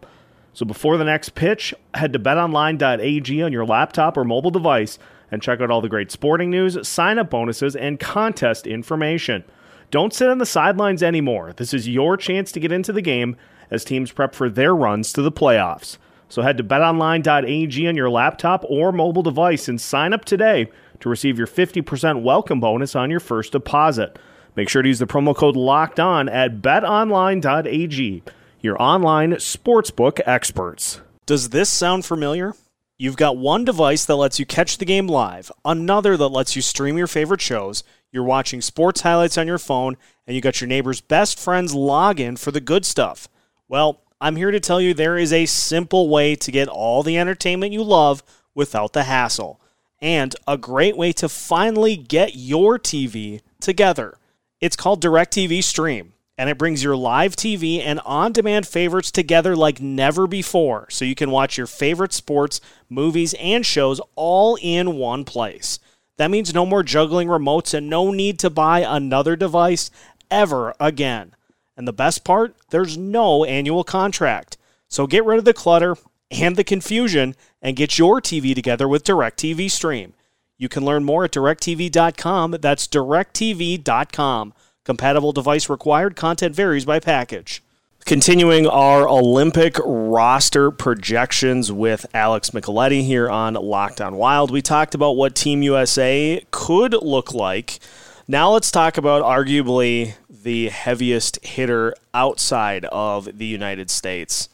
So 0.52 0.66
before 0.66 0.96
the 0.96 1.04
next 1.04 1.34
pitch, 1.34 1.72
head 1.94 2.12
to 2.12 2.18
betonline.ag 2.18 3.42
on 3.42 3.52
your 3.52 3.64
laptop 3.64 4.16
or 4.16 4.24
mobile 4.24 4.50
device 4.50 4.98
and 5.30 5.42
check 5.42 5.60
out 5.60 5.70
all 5.70 5.80
the 5.80 5.88
great 5.88 6.10
sporting 6.10 6.50
news, 6.50 6.86
sign 6.86 7.18
up 7.18 7.30
bonuses, 7.30 7.76
and 7.76 8.00
contest 8.00 8.66
information. 8.66 9.44
Don't 9.90 10.12
sit 10.12 10.28
on 10.28 10.38
the 10.38 10.46
sidelines 10.46 11.02
anymore. 11.02 11.52
This 11.54 11.72
is 11.72 11.88
your 11.88 12.16
chance 12.16 12.52
to 12.52 12.60
get 12.60 12.72
into 12.72 12.92
the 12.92 13.02
game 13.02 13.36
as 13.70 13.84
teams 13.84 14.12
prep 14.12 14.34
for 14.34 14.50
their 14.50 14.74
runs 14.74 15.12
to 15.14 15.22
the 15.22 15.32
playoffs. 15.32 15.96
So 16.28 16.42
head 16.42 16.58
to 16.58 16.64
betonline.ag 16.64 17.88
on 17.88 17.96
your 17.96 18.10
laptop 18.10 18.64
or 18.68 18.92
mobile 18.92 19.22
device 19.22 19.68
and 19.68 19.80
sign 19.80 20.12
up 20.12 20.24
today 20.24 20.70
to 21.00 21.08
receive 21.08 21.38
your 21.38 21.46
50% 21.46 22.22
welcome 22.22 22.60
bonus 22.60 22.96
on 22.96 23.10
your 23.10 23.20
first 23.20 23.52
deposit. 23.52 24.18
Make 24.56 24.68
sure 24.68 24.82
to 24.82 24.88
use 24.88 24.98
the 24.98 25.06
promo 25.06 25.36
code 25.36 25.56
locked 25.56 26.00
on 26.00 26.28
at 26.28 26.60
betonline.ag, 26.60 28.22
your 28.60 28.82
online 28.82 29.32
sportsbook 29.32 30.20
experts. 30.26 31.00
Does 31.26 31.50
this 31.50 31.68
sound 31.68 32.04
familiar? 32.04 32.54
You've 32.98 33.16
got 33.16 33.36
one 33.36 33.64
device 33.64 34.04
that 34.06 34.16
lets 34.16 34.40
you 34.40 34.46
catch 34.46 34.78
the 34.78 34.84
game 34.84 35.06
live, 35.06 35.52
another 35.64 36.16
that 36.16 36.28
lets 36.28 36.56
you 36.56 36.62
stream 36.62 36.98
your 36.98 37.06
favorite 37.06 37.40
shows, 37.40 37.84
you're 38.10 38.24
watching 38.24 38.60
sports 38.60 39.02
highlights 39.02 39.36
on 39.36 39.46
your 39.46 39.58
phone, 39.58 39.96
and 40.26 40.34
you 40.34 40.40
got 40.40 40.60
your 40.60 40.68
neighbor's 40.68 41.00
best 41.00 41.38
friend's 41.38 41.74
login 41.74 42.38
for 42.38 42.50
the 42.50 42.60
good 42.60 42.84
stuff. 42.84 43.28
Well, 43.68 44.00
I'm 44.20 44.36
here 44.36 44.50
to 44.50 44.58
tell 44.58 44.80
you 44.80 44.94
there 44.94 45.18
is 45.18 45.32
a 45.32 45.46
simple 45.46 46.08
way 46.08 46.34
to 46.34 46.50
get 46.50 46.68
all 46.68 47.02
the 47.02 47.18
entertainment 47.18 47.72
you 47.72 47.82
love 47.84 48.22
without 48.54 48.94
the 48.94 49.04
hassle, 49.04 49.60
and 50.00 50.34
a 50.46 50.56
great 50.56 50.96
way 50.96 51.12
to 51.12 51.28
finally 51.28 51.96
get 51.96 52.36
your 52.36 52.78
TV 52.78 53.40
together. 53.60 54.18
It's 54.60 54.76
called 54.76 55.02
DirecTV 55.02 55.62
Stream 55.62 56.14
and 56.38 56.48
it 56.48 56.56
brings 56.56 56.84
your 56.84 56.96
live 56.96 57.34
TV 57.34 57.80
and 57.80 58.00
on 58.06 58.32
demand 58.32 58.66
favorites 58.66 59.10
together 59.10 59.56
like 59.56 59.80
never 59.80 60.28
before 60.28 60.86
so 60.88 61.04
you 61.04 61.16
can 61.16 61.32
watch 61.32 61.58
your 61.58 61.66
favorite 61.66 62.12
sports, 62.12 62.60
movies, 62.88 63.34
and 63.40 63.66
shows 63.66 64.00
all 64.14 64.56
in 64.62 64.94
one 64.94 65.24
place. 65.24 65.80
That 66.16 66.30
means 66.30 66.54
no 66.54 66.64
more 66.64 66.84
juggling 66.84 67.26
remotes 67.26 67.74
and 67.74 67.90
no 67.90 68.12
need 68.12 68.38
to 68.38 68.50
buy 68.50 68.80
another 68.80 69.34
device 69.34 69.90
ever 70.30 70.74
again. 70.78 71.34
And 71.76 71.86
the 71.86 71.92
best 71.92 72.24
part, 72.24 72.56
there's 72.70 72.96
no 72.96 73.44
annual 73.44 73.84
contract. 73.84 74.56
So 74.88 75.06
get 75.06 75.24
rid 75.24 75.38
of 75.38 75.44
the 75.44 75.52
clutter 75.52 75.96
and 76.30 76.56
the 76.56 76.64
confusion 76.64 77.34
and 77.62 77.76
get 77.76 77.98
your 77.98 78.20
TV 78.20 78.54
together 78.54 78.86
with 78.86 79.04
DirecTV 79.04 79.70
Stream. 79.70 80.14
You 80.56 80.68
can 80.68 80.84
learn 80.84 81.04
more 81.04 81.24
at 81.24 81.32
directv.com. 81.32 82.56
That's 82.60 82.86
directv.com. 82.88 84.54
Compatible 84.84 85.32
device 85.32 85.68
required. 85.68 86.16
Content 86.16 86.54
varies 86.54 86.84
by 86.84 86.98
package. 86.98 87.62
Continuing 88.04 88.66
our 88.66 89.06
Olympic 89.06 89.76
roster 89.84 90.70
projections 90.70 91.70
with 91.70 92.06
Alex 92.14 92.50
Micheletti 92.50 93.04
here 93.04 93.28
on 93.28 93.54
Locked 93.54 94.00
on 94.00 94.16
Wild. 94.16 94.50
We 94.50 94.62
talked 94.62 94.94
about 94.94 95.12
what 95.12 95.34
Team 95.34 95.62
USA 95.62 96.42
could 96.50 96.94
look 96.94 97.34
like. 97.34 97.78
Now 98.26 98.52
let's 98.52 98.70
talk 98.70 98.96
about 98.96 99.22
arguably 99.22 100.14
the 100.30 100.70
heaviest 100.70 101.44
hitter 101.44 101.94
outside 102.14 102.86
of 102.86 103.38
the 103.38 103.46
United 103.46 103.90
States. 103.90 104.48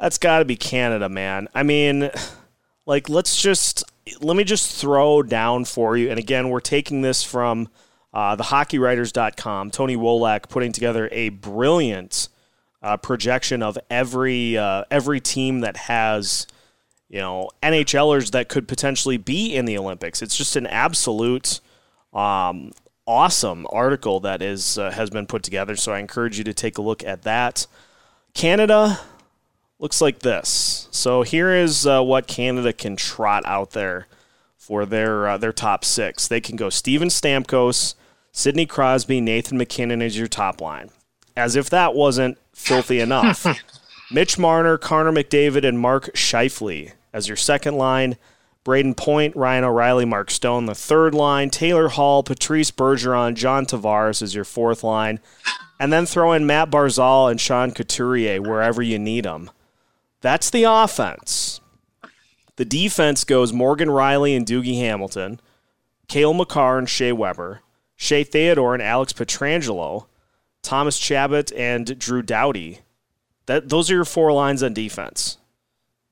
That's 0.00 0.16
got 0.16 0.38
to 0.38 0.46
be 0.46 0.56
Canada, 0.56 1.10
man. 1.10 1.48
I 1.54 1.62
mean, 1.62 2.10
like 2.86 3.08
let's 3.08 3.40
just 3.40 3.84
let 4.20 4.36
me 4.36 4.44
just 4.44 4.74
throw 4.74 5.22
down 5.22 5.66
for 5.66 5.96
you. 5.96 6.08
And 6.08 6.18
again, 6.18 6.48
we're 6.48 6.60
taking 6.60 7.02
this 7.02 7.22
from 7.22 7.68
uh, 8.12 8.36
thehockeywriters.com, 8.36 9.70
Tony 9.70 9.96
Wolak 9.96 10.48
putting 10.48 10.72
together 10.72 11.08
a 11.12 11.28
brilliant 11.28 12.28
uh, 12.82 12.96
projection 12.96 13.62
of 13.62 13.78
every 13.90 14.56
uh, 14.56 14.84
every 14.90 15.20
team 15.20 15.60
that 15.60 15.76
has 15.76 16.46
you 17.10 17.18
know 17.18 17.50
NHLers 17.62 18.30
that 18.30 18.48
could 18.48 18.66
potentially 18.66 19.18
be 19.18 19.54
in 19.54 19.66
the 19.66 19.76
Olympics. 19.76 20.22
It's 20.22 20.36
just 20.36 20.56
an 20.56 20.66
absolute 20.66 21.60
um, 22.14 22.72
awesome 23.06 23.66
article 23.70 24.20
that 24.20 24.40
is 24.40 24.78
uh, 24.78 24.90
has 24.92 25.10
been 25.10 25.26
put 25.26 25.42
together. 25.42 25.76
So 25.76 25.92
I 25.92 25.98
encourage 25.98 26.38
you 26.38 26.44
to 26.44 26.54
take 26.54 26.78
a 26.78 26.82
look 26.82 27.04
at 27.04 27.22
that. 27.22 27.66
Canada 28.32 28.98
looks 29.80 30.00
like 30.00 30.20
this. 30.20 30.86
So 30.92 31.22
here 31.22 31.52
is 31.52 31.86
uh, 31.86 32.02
what 32.02 32.28
Canada 32.28 32.72
can 32.72 32.94
trot 32.94 33.42
out 33.46 33.70
there 33.70 34.06
for 34.56 34.86
their 34.86 35.26
uh, 35.26 35.38
their 35.38 35.52
top 35.52 35.84
six. 35.84 36.28
They 36.28 36.40
can 36.40 36.54
go 36.54 36.70
Steven 36.70 37.08
Stamkos, 37.08 37.94
Sidney 38.30 38.66
Crosby, 38.66 39.20
Nathan 39.20 39.58
MacKinnon 39.58 40.02
as 40.02 40.16
your 40.16 40.28
top 40.28 40.60
line. 40.60 40.90
As 41.36 41.56
if 41.56 41.70
that 41.70 41.94
wasn't 41.94 42.38
filthy 42.54 43.00
enough. 43.00 43.46
Mitch 44.12 44.38
Marner, 44.38 44.76
Connor 44.76 45.12
McDavid, 45.12 45.66
and 45.66 45.78
Mark 45.78 46.12
Scheifele 46.14 46.92
as 47.12 47.28
your 47.28 47.36
second 47.36 47.76
line. 47.76 48.16
Brayden 48.64 48.94
Point, 48.94 49.34
Ryan 49.34 49.64
O'Reilly, 49.64 50.04
Mark 50.04 50.30
Stone, 50.30 50.66
the 50.66 50.74
third 50.74 51.14
line. 51.14 51.48
Taylor 51.48 51.88
Hall, 51.88 52.22
Patrice 52.22 52.70
Bergeron, 52.70 53.34
John 53.34 53.64
Tavares 53.64 54.20
is 54.20 54.34
your 54.34 54.44
fourth 54.44 54.84
line. 54.84 55.18
And 55.78 55.90
then 55.90 56.04
throw 56.04 56.32
in 56.32 56.44
Matt 56.44 56.70
Barzal 56.70 57.30
and 57.30 57.40
Sean 57.40 57.70
Couturier 57.70 58.42
wherever 58.42 58.82
you 58.82 58.98
need 58.98 59.24
them. 59.24 59.50
That's 60.20 60.50
the 60.50 60.64
offense. 60.64 61.60
The 62.56 62.64
defense 62.64 63.24
goes 63.24 63.52
Morgan 63.52 63.88
Rielly 63.88 64.36
and 64.36 64.46
Dougie 64.46 64.78
Hamilton, 64.78 65.40
Cale 66.08 66.34
Makar 66.34 66.78
and 66.78 66.88
Shea 66.88 67.12
Weber. 67.12 67.62
Shea 68.00 68.24
Theodore 68.24 68.72
and 68.72 68.82
Alex 68.82 69.12
Pietrangelo, 69.12 70.06
Thomas 70.62 70.96
Chabot 70.96 71.52
and 71.52 71.98
Drew 71.98 72.22
Doughty. 72.22 72.80
That 73.44 73.68
those 73.68 73.90
are 73.90 73.94
your 73.94 74.06
four 74.06 74.32
lines 74.32 74.62
on 74.62 74.72
defense. 74.72 75.36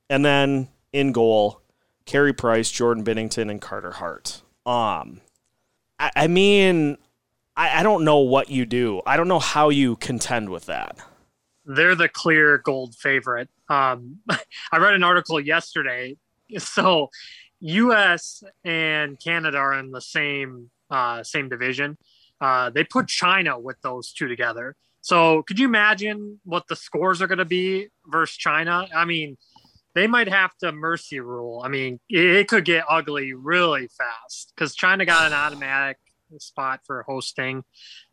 And 0.07 0.23
then 0.23 0.67
in 0.93 1.11
goal, 1.11 1.61
Carey 2.05 2.31
Price, 2.31 2.69
Jordan 2.69 3.03
Binnington, 3.03 3.49
and 3.49 3.59
Carter 3.59 3.93
Hart. 3.93 4.43
Um 4.67 5.21
I, 5.99 6.11
I 6.15 6.27
mean, 6.27 6.97
I, 7.57 7.79
I 7.79 7.83
don't 7.83 8.05
know 8.05 8.19
what 8.19 8.51
you 8.51 8.67
do. 8.67 9.01
I 9.07 9.17
don't 9.17 9.27
know 9.27 9.39
how 9.39 9.69
you 9.69 9.95
contend 9.95 10.49
with 10.49 10.67
that. 10.67 10.95
They're 11.69 11.93
the 11.93 12.09
clear 12.09 12.57
gold 12.57 12.95
favorite. 12.95 13.47
Um, 13.69 14.21
I 14.71 14.77
read 14.79 14.95
an 14.95 15.03
article 15.03 15.39
yesterday. 15.39 16.17
So 16.57 17.11
US 17.59 18.43
and 18.65 19.19
Canada 19.19 19.59
are 19.59 19.77
in 19.77 19.91
the 19.91 20.01
same 20.01 20.71
uh, 20.89 21.21
same 21.21 21.47
division. 21.47 21.95
Uh, 22.41 22.71
they 22.71 22.83
put 22.83 23.07
China 23.07 23.59
with 23.59 23.79
those 23.81 24.11
two 24.11 24.27
together. 24.27 24.75
So 25.01 25.43
could 25.43 25.59
you 25.59 25.67
imagine 25.67 26.39
what 26.43 26.67
the 26.67 26.75
scores 26.75 27.21
are 27.21 27.27
going 27.27 27.37
to 27.37 27.45
be 27.45 27.89
versus 28.07 28.35
China? 28.35 28.87
I 28.95 29.05
mean, 29.05 29.37
they 29.93 30.07
might 30.07 30.27
have 30.27 30.57
to 30.57 30.71
mercy 30.71 31.19
rule. 31.19 31.61
I 31.63 31.67
mean, 31.67 31.99
it, 32.09 32.47
could 32.47 32.65
get 32.65 32.85
ugly 32.89 33.33
really 33.33 33.89
fast 33.95 34.53
because 34.55 34.73
China 34.73 35.05
got 35.05 35.27
an 35.27 35.33
automatic 35.33 35.97
spot 36.39 36.79
for 36.85 37.03
hosting, 37.03 37.63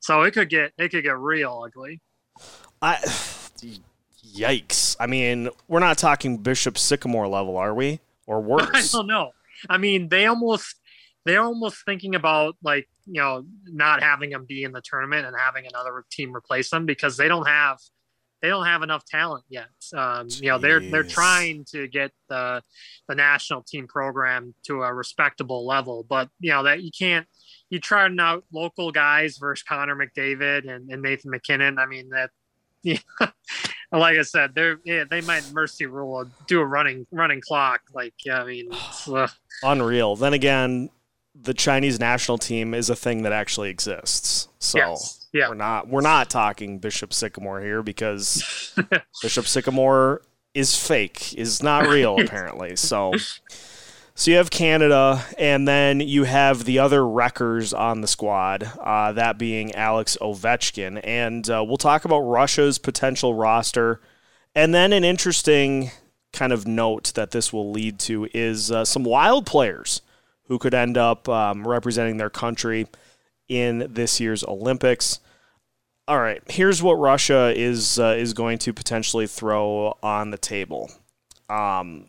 so 0.00 0.22
it 0.22 0.32
could 0.32 0.50
get 0.50 0.72
it 0.76 0.90
could 0.90 1.04
get 1.04 1.18
real 1.18 1.62
ugly. 1.64 2.02
I 2.82 2.98
yikes. 4.24 4.96
I 4.98 5.06
mean, 5.06 5.50
we're 5.68 5.80
not 5.80 5.98
talking 5.98 6.38
Bishop 6.38 6.78
Sycamore 6.78 7.28
level, 7.28 7.56
are 7.56 7.74
we? 7.74 8.00
Or 8.26 8.40
worse? 8.42 8.94
I 8.94 8.98
don't 8.98 9.06
know. 9.06 9.32
I 9.68 9.78
mean, 9.78 10.08
they 10.08 10.26
almost 10.26 10.76
they're 11.24 11.42
almost 11.42 11.84
thinking 11.84 12.14
about 12.14 12.56
like 12.62 12.88
you 13.06 13.20
know 13.20 13.44
not 13.66 14.02
having 14.02 14.30
them 14.30 14.44
be 14.46 14.64
in 14.64 14.72
the 14.72 14.82
tournament 14.82 15.26
and 15.26 15.34
having 15.38 15.66
another 15.66 16.04
team 16.10 16.34
replace 16.34 16.70
them 16.70 16.86
because 16.86 17.16
they 17.16 17.28
don't 17.28 17.46
have 17.46 17.78
they 18.42 18.48
don't 18.48 18.66
have 18.66 18.82
enough 18.82 19.04
talent 19.04 19.44
yet. 19.48 19.68
Um, 19.94 20.28
you 20.30 20.50
know, 20.50 20.58
they're 20.58 20.80
they're 20.80 21.02
trying 21.02 21.64
to 21.72 21.88
get 21.88 22.12
the 22.28 22.62
the 23.08 23.14
national 23.14 23.62
team 23.62 23.88
program 23.88 24.54
to 24.66 24.82
a 24.82 24.92
respectable 24.92 25.66
level, 25.66 26.04
but 26.08 26.28
you 26.40 26.50
know 26.50 26.62
that 26.64 26.82
you 26.82 26.90
can't. 26.96 27.26
You 27.70 27.80
try 27.80 28.08
out 28.20 28.44
local 28.52 28.92
guys 28.92 29.38
versus 29.38 29.64
Connor 29.64 29.96
McDavid 29.96 30.70
and, 30.70 30.88
and 30.90 31.02
Nathan 31.02 31.30
MacKinnon. 31.30 31.78
I 31.78 31.86
mean 31.86 32.10
that. 32.10 32.30
Yeah, 33.92 33.98
like 34.00 34.18
I 34.18 34.22
said, 34.22 34.54
they're 34.54 34.78
yeah, 34.84 35.04
they 35.08 35.20
might 35.20 35.44
mercy 35.52 35.86
rule 35.86 36.24
do 36.48 36.60
a 36.60 36.64
running 36.64 37.06
running 37.12 37.40
clock. 37.40 37.82
Like 37.94 38.14
yeah, 38.24 38.42
I 38.42 38.44
mean, 38.44 38.68
uh, 39.06 39.28
unreal. 39.62 40.16
Then 40.16 40.32
again, 40.34 40.90
the 41.40 41.54
Chinese 41.54 42.00
national 42.00 42.38
team 42.38 42.74
is 42.74 42.90
a 42.90 42.96
thing 42.96 43.22
that 43.22 43.32
actually 43.32 43.70
exists. 43.70 44.48
So. 44.58 44.78
Yes 44.78 45.26
yeah. 45.36 45.48
We're 45.50 45.54
not 45.54 45.88
we're 45.88 46.00
not 46.00 46.30
talking 46.30 46.78
Bishop 46.78 47.12
Sycamore 47.12 47.60
here 47.60 47.82
because 47.82 48.74
Bishop 49.22 49.46
Sycamore 49.46 50.22
is 50.54 50.74
fake, 50.74 51.34
is 51.34 51.62
not 51.62 51.86
real 51.86 52.18
apparently. 52.20 52.74
So 52.76 53.12
so 54.18 54.30
you 54.30 54.38
have 54.38 54.48
Canada, 54.50 55.22
and 55.38 55.68
then 55.68 56.00
you 56.00 56.24
have 56.24 56.64
the 56.64 56.78
other 56.78 57.06
wreckers 57.06 57.74
on 57.74 58.00
the 58.00 58.06
squad, 58.06 58.64
uh, 58.80 59.12
that 59.12 59.36
being 59.36 59.74
Alex 59.74 60.16
Ovechkin. 60.22 60.98
And 61.04 61.48
uh, 61.50 61.62
we'll 61.62 61.76
talk 61.76 62.06
about 62.06 62.20
Russia's 62.20 62.78
potential 62.78 63.34
roster. 63.34 64.00
And 64.54 64.74
then 64.74 64.94
an 64.94 65.04
interesting 65.04 65.90
kind 66.32 66.50
of 66.50 66.66
note 66.66 67.12
that 67.14 67.32
this 67.32 67.52
will 67.52 67.70
lead 67.70 67.98
to 67.98 68.26
is 68.32 68.70
uh, 68.72 68.86
some 68.86 69.04
wild 69.04 69.44
players 69.44 70.00
who 70.44 70.58
could 70.58 70.72
end 70.72 70.96
up 70.96 71.28
um, 71.28 71.68
representing 71.68 72.16
their 72.16 72.30
country 72.30 72.86
in 73.48 73.86
this 73.90 74.18
year's 74.18 74.42
Olympics. 74.44 75.20
All 76.08 76.20
right, 76.20 76.42
here's 76.48 76.82
what 76.82 76.94
Russia 76.94 77.52
is 77.54 77.98
uh, 77.98 78.14
is 78.16 78.32
going 78.32 78.56
to 78.58 78.72
potentially 78.72 79.26
throw 79.26 79.98
on 80.02 80.30
the 80.30 80.38
table. 80.38 80.90
Um, 81.50 82.06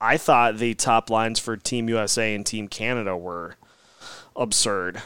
I 0.00 0.16
thought 0.16 0.58
the 0.58 0.74
top 0.74 1.10
lines 1.10 1.38
for 1.38 1.56
Team 1.56 1.88
USA 1.88 2.34
and 2.34 2.44
Team 2.44 2.68
Canada 2.68 3.16
were 3.16 3.56
absurd. 4.36 5.02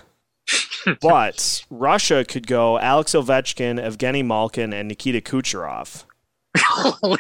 but 1.00 1.64
Russia 1.71 2.25
could 2.25 2.47
go 2.47 2.78
Alex 2.78 3.12
Ovechkin, 3.12 3.80
Evgeny 3.80 4.25
Malkin, 4.25 4.73
and 4.73 4.88
Nikita 4.88 5.21
Kucherov. 5.21 6.04
Holy 6.57 7.18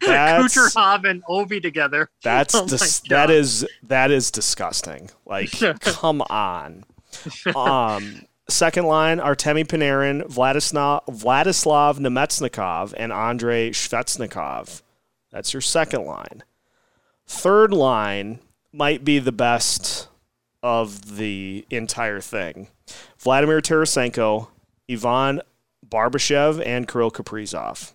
Kucherov 0.00 1.08
and 1.08 1.22
Ovi 1.26 1.62
together. 1.62 2.10
That's 2.22 2.54
oh 2.54 2.66
dis- 2.66 3.00
that 3.10 3.30
is 3.30 3.66
that 3.82 4.10
is 4.10 4.30
disgusting. 4.30 5.10
Like, 5.26 5.52
come 5.80 6.22
on. 6.22 6.84
Um, 7.54 8.22
Second 8.50 8.86
line, 8.86 9.18
Artemi 9.18 9.64
Panarin, 9.64 10.22
Vladislav, 10.24 11.06
Vladislav 11.06 11.98
Namestnikov, 11.98 12.92
and 12.96 13.12
Andrei 13.12 13.70
Svechnikov. 13.70 14.82
That's 15.30 15.52
your 15.52 15.60
second 15.60 16.04
line. 16.04 16.42
Third 17.30 17.72
line 17.72 18.40
might 18.72 19.04
be 19.04 19.20
the 19.20 19.30
best 19.30 20.08
of 20.64 21.16
the 21.16 21.64
entire 21.70 22.20
thing. 22.20 22.66
Vladimir 23.18 23.60
Tarasenko, 23.60 24.48
Ivan 24.90 25.40
Barbashev, 25.88 26.60
and 26.66 26.88
Kirill 26.88 27.12
Kaprizov. 27.12 27.92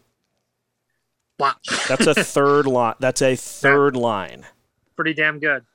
Wow. 1.37 1.51
That's 1.89 2.07
a 2.07 2.15
third 2.15 2.65
line. 2.65 2.95
That's 2.99 3.21
a 3.21 3.35
third 3.35 3.97
line. 3.97 4.45
Pretty 4.95 5.13
damn 5.13 5.39
good. 5.39 5.65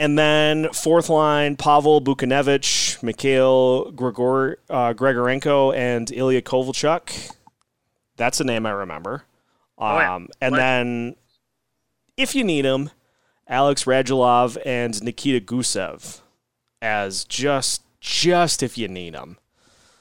And 0.00 0.18
then 0.18 0.72
fourth 0.72 1.08
line, 1.08 1.54
Pavel 1.54 2.02
Buchnevich, 2.02 3.00
Mikhail 3.04 3.92
Gregor, 3.92 4.58
uh, 4.68 4.94
Grigorenko, 4.94 5.74
and 5.74 6.10
Ilya 6.10 6.42
Kovalchuk. 6.42 7.34
That's 8.16 8.40
a 8.40 8.44
name 8.44 8.66
I 8.66 8.72
remember. 8.72 9.22
Um, 9.78 9.86
oh, 9.88 9.98
yeah. 9.98 10.16
And 10.40 10.52
what? 10.52 10.56
then, 10.58 11.16
if 12.16 12.34
you 12.34 12.42
need 12.42 12.64
them, 12.64 12.90
Alex 13.48 13.84
Radulov 13.84 14.58
and 14.64 15.02
Nikita 15.02 15.44
Gusev 15.44 16.20
as 16.82 17.24
just 17.24 17.82
just 18.00 18.62
if 18.62 18.76
you 18.76 18.88
need 18.88 19.14
them. 19.14 19.38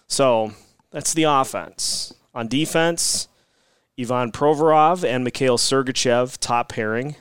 So 0.07 0.51
that's 0.91 1.13
the 1.13 1.23
offense. 1.23 2.13
On 2.33 2.47
defense, 2.47 3.27
Ivan 3.99 4.31
Provorov 4.31 5.07
and 5.07 5.23
Mikhail 5.23 5.57
Sergachev, 5.57 6.37
top 6.37 6.69
pairing. 6.69 7.15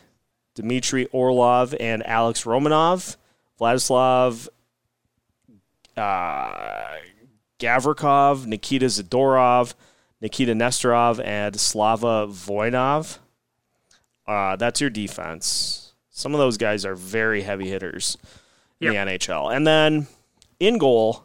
Dmitry 0.54 1.06
Orlov 1.06 1.74
and 1.80 2.06
Alex 2.06 2.44
Romanov, 2.44 3.16
Vladislav 3.60 4.48
uh, 5.96 6.84
Gavrikov, 7.58 8.46
Nikita 8.46 8.86
Zadorov, 8.86 9.74
Nikita 10.20 10.52
Nesterov, 10.52 11.24
and 11.24 11.58
Slava 11.58 12.26
Voinov. 12.28 13.18
Uh, 14.26 14.56
that's 14.56 14.80
your 14.80 14.90
defense. 14.90 15.83
Some 16.16 16.32
of 16.32 16.38
those 16.38 16.56
guys 16.56 16.84
are 16.84 16.94
very 16.94 17.42
heavy 17.42 17.68
hitters 17.68 18.16
in 18.80 18.92
yep. 18.92 19.08
the 19.08 19.12
NHL. 19.12 19.54
And 19.54 19.66
then 19.66 20.06
in 20.60 20.78
goal, 20.78 21.24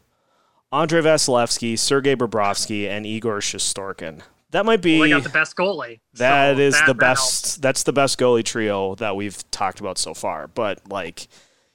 Andrei 0.71 1.02
Vasilevskiy, 1.02 1.78
Sergei 1.78 2.15
Bobrovsky, 2.15 2.89
and 2.89 3.06
Igor 3.06 3.39
Shesterkin. 3.39 4.21
That 4.49 4.65
might 4.65 4.82
be. 4.82 4.97
Well, 4.97 5.08
they 5.08 5.13
got 5.13 5.21
the 5.21 5.30
best 5.30 5.56
goalie. 5.56 5.99
That 6.15 6.56
so 6.56 6.62
is 6.62 6.73
that, 6.73 6.88
the 6.88 6.95
best. 6.95 7.45
Helps. 7.45 7.58
That's 7.58 7.84
the 7.84 7.93
best 7.93 8.17
goalie 8.17 8.43
trio 8.43 8.95
that 8.95 9.15
we've 9.15 9.49
talked 9.52 9.80
about 9.80 9.99
so 9.99 10.15
far. 10.15 10.47
But 10.47 10.82
like, 10.89 11.28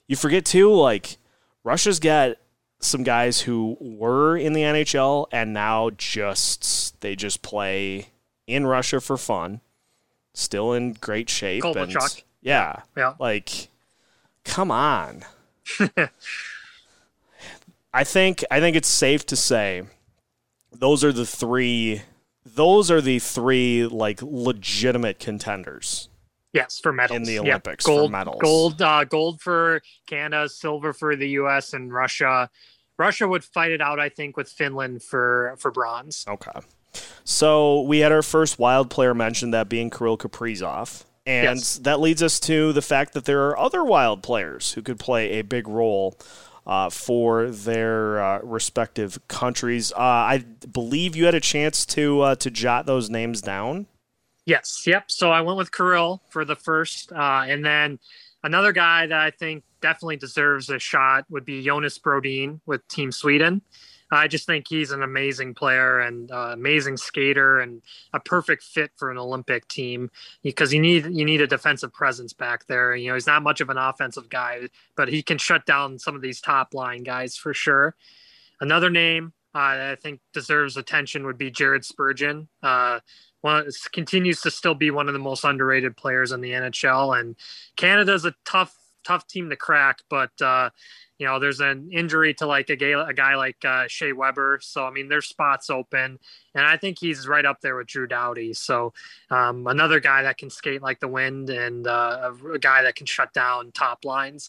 you 0.09 0.16
forget 0.16 0.44
too, 0.44 0.74
like 0.74 1.18
Russia's 1.62 2.00
got 2.00 2.37
some 2.81 3.05
guys 3.05 3.42
who 3.42 3.77
were 3.81 4.37
in 4.37 4.55
the 4.55 4.62
NHL 4.62 5.29
and 5.31 5.53
now 5.53 5.90
just 5.90 7.00
they 7.00 7.14
just 7.14 7.42
play 7.42 8.09
in 8.48 8.66
Russia 8.66 9.00
for 9.00 9.16
fun, 9.16 9.61
still 10.35 10.72
in 10.72 10.94
great 10.94 11.31
shape. 11.31 11.62
And, 11.62 11.96
yeah, 12.44 12.83
yeah. 12.96 13.14
Like, 13.18 13.68
come 14.44 14.70
on. 14.70 15.24
I 17.92 18.04
think 18.04 18.44
I 18.50 18.61
think 18.61 18.76
it's 18.76 18.88
safe 18.88 19.26
to 19.26 19.37
say 19.37 19.83
those 20.72 21.02
are 21.02 21.12
the 21.12 21.26
three 21.26 22.02
those 22.44 22.90
are 22.90 23.00
the 23.00 23.18
three 23.18 23.87
like 23.87 24.20
legitimate 24.22 25.18
contenders. 25.18 26.09
Yes, 26.52 26.78
for 26.78 26.92
medals 26.92 27.16
in 27.16 27.24
the 27.24 27.40
Olympics. 27.40 27.85
Gold, 27.85 28.11
for 28.11 28.12
medals. 28.12 28.40
gold, 28.40 28.80
uh, 28.80 29.02
gold 29.02 29.40
for 29.40 29.83
Canada, 30.07 30.48
silver 30.48 30.92
for 30.92 31.16
the 31.16 31.30
U.S. 31.30 31.72
and 31.72 31.92
Russia. 31.92 32.48
Russia 32.96 33.26
would 33.26 33.42
fight 33.42 33.72
it 33.72 33.80
out, 33.80 33.98
I 33.98 34.09
think, 34.09 34.37
with 34.37 34.48
Finland 34.48 35.02
for 35.02 35.57
for 35.59 35.72
bronze. 35.72 36.24
Okay. 36.28 36.61
So 37.24 37.80
we 37.80 38.00
had 38.00 38.12
our 38.12 38.22
first 38.22 38.59
wild 38.59 38.88
player 38.90 39.14
mentioned, 39.14 39.52
that 39.54 39.68
being 39.68 39.90
Kirill 39.90 40.16
Kaprizov. 40.16 41.04
And 41.26 41.58
yes. 41.58 41.78
that 41.78 42.00
leads 42.00 42.22
us 42.22 42.38
to 42.40 42.72
the 42.72 42.82
fact 42.82 43.14
that 43.14 43.24
there 43.24 43.46
are 43.48 43.58
other 43.58 43.82
wild 43.82 44.22
players 44.22 44.72
who 44.72 44.82
could 44.82 44.98
play 44.98 45.32
a 45.32 45.42
big 45.42 45.66
role 45.66 46.18
uh, 46.66 46.90
for 46.90 47.50
their 47.50 48.22
uh, 48.22 48.40
respective 48.42 49.18
countries. 49.28 49.92
Uh, 49.92 50.00
I 50.00 50.44
believe 50.70 51.16
you 51.16 51.24
had 51.24 51.34
a 51.34 51.40
chance 51.40 51.87
to 51.87 52.20
uh, 52.20 52.34
to 52.37 52.50
jot 52.50 52.87
those 52.87 53.10
names 53.10 53.40
down. 53.40 53.87
Yes. 54.46 54.82
Yep. 54.87 55.10
So 55.10 55.30
I 55.30 55.40
went 55.40 55.56
with 55.56 55.72
Kirill 55.72 56.22
for 56.28 56.44
the 56.44 56.56
first, 56.56 57.12
uh, 57.12 57.44
and 57.48 57.64
then 57.64 57.98
another 58.42 58.72
guy 58.72 59.06
that 59.06 59.18
I 59.18 59.30
think 59.30 59.64
definitely 59.80 60.16
deserves 60.16 60.68
a 60.68 60.78
shot 60.78 61.24
would 61.30 61.44
be 61.44 61.64
Jonas 61.64 61.98
Brodin 61.98 62.60
with 62.66 62.87
Team 62.88 63.10
Sweden. 63.10 63.62
I 64.11 64.29
just 64.29 64.47
think 64.47 64.67
he's 64.69 64.90
an 64.90 65.03
amazing 65.03 65.55
player 65.55 66.01
and 66.01 66.31
uh, 66.31 66.51
amazing 66.53 66.97
skater 66.97 67.61
and 67.61 67.83
a 68.12 68.21
perfect 68.21 68.62
fit 68.62 68.93
for 68.97 69.11
an 69.11 69.19
Olympic 69.19 69.67
team 69.69 70.11
because 70.43 70.73
you 70.73 70.81
need 70.81 71.07
you 71.07 71.25
need 71.25 71.40
a 71.40 71.47
defensive 71.47 71.93
presence 71.93 72.33
back 72.33 72.67
there. 72.67 72.95
You 72.95 73.09
know, 73.09 73.14
he's 73.14 73.27
not 73.27 73.43
much 73.43 73.61
of 73.61 73.71
an 73.71 73.79
offensive 73.79 74.29
guy, 74.29 74.69
but 74.97 75.09
he 75.09 75.23
can 75.23 75.38
shut 75.38 75.67
down 75.67 75.99
some 75.99 76.14
of 76.14 76.23
these 76.23 76.40
top 76.40 76.75
line 76.75 77.03
guys 77.03 77.37
for 77.37 77.55
sure. 77.55 77.97
Another 78.61 78.90
name 78.90 79.33
uh, 79.55 79.77
that 79.77 79.90
I 79.93 79.97
think 79.97 80.21
deserves 80.33 80.77
attention 80.77 81.27
would 81.27 81.38
be 81.38 81.51
Jared 81.51 81.85
Spurgeon. 81.85 82.49
Uh, 82.62 83.01
one 83.40 83.69
continues 83.93 84.40
to 84.40 84.51
still 84.51 84.75
be 84.75 84.90
one 84.90 85.07
of 85.07 85.12
the 85.12 85.21
most 85.21 85.45
underrated 85.45 85.97
players 85.97 86.33
in 86.33 86.40
the 86.40 86.53
NHL, 86.53 87.19
and 87.19 87.37
Canada's 87.77 88.25
a 88.25 88.35
tough 88.45 88.75
tough 89.05 89.27
team 89.27 89.51
to 89.51 89.57
crack, 89.57 89.99
but 90.09 90.31
uh, 90.40 90.71
you 91.18 91.27
know, 91.27 91.38
there's 91.38 91.61
an 91.61 91.90
injury 91.92 92.35
to 92.35 92.46
like 92.46 92.70
a 92.70 92.77
guy, 92.77 93.09
a 93.09 93.12
guy 93.12 93.37
like 93.37 93.64
uh, 93.64 93.85
Shea 93.87 94.12
Weber. 94.12 94.59
So, 94.62 94.85
I 94.85 94.90
mean, 94.90 95.09
there's 95.09 95.29
spots 95.29 95.70
open. 95.70 96.18
And 96.55 96.66
I 96.66 96.77
think 96.77 96.98
he's 96.98 97.29
right 97.29 97.44
up 97.44 97.61
there 97.61 97.77
with 97.77 97.87
Drew 97.87 98.07
Doughty. 98.07 98.53
So, 98.53 98.92
um, 99.31 99.66
another 99.66 100.00
guy 100.00 100.22
that 100.22 100.38
can 100.38 100.50
skate 100.50 100.83
like 100.83 101.00
the 101.00 101.09
wind 101.09 101.50
and 101.50 101.87
uh, 101.87 102.33
a, 102.33 102.53
a, 102.53 102.59
guy 102.59 102.83
that 102.83 102.96
can 102.96 103.07
shut 103.07 103.33
down 103.33 103.70
top 103.72 104.05
lines. 104.05 104.48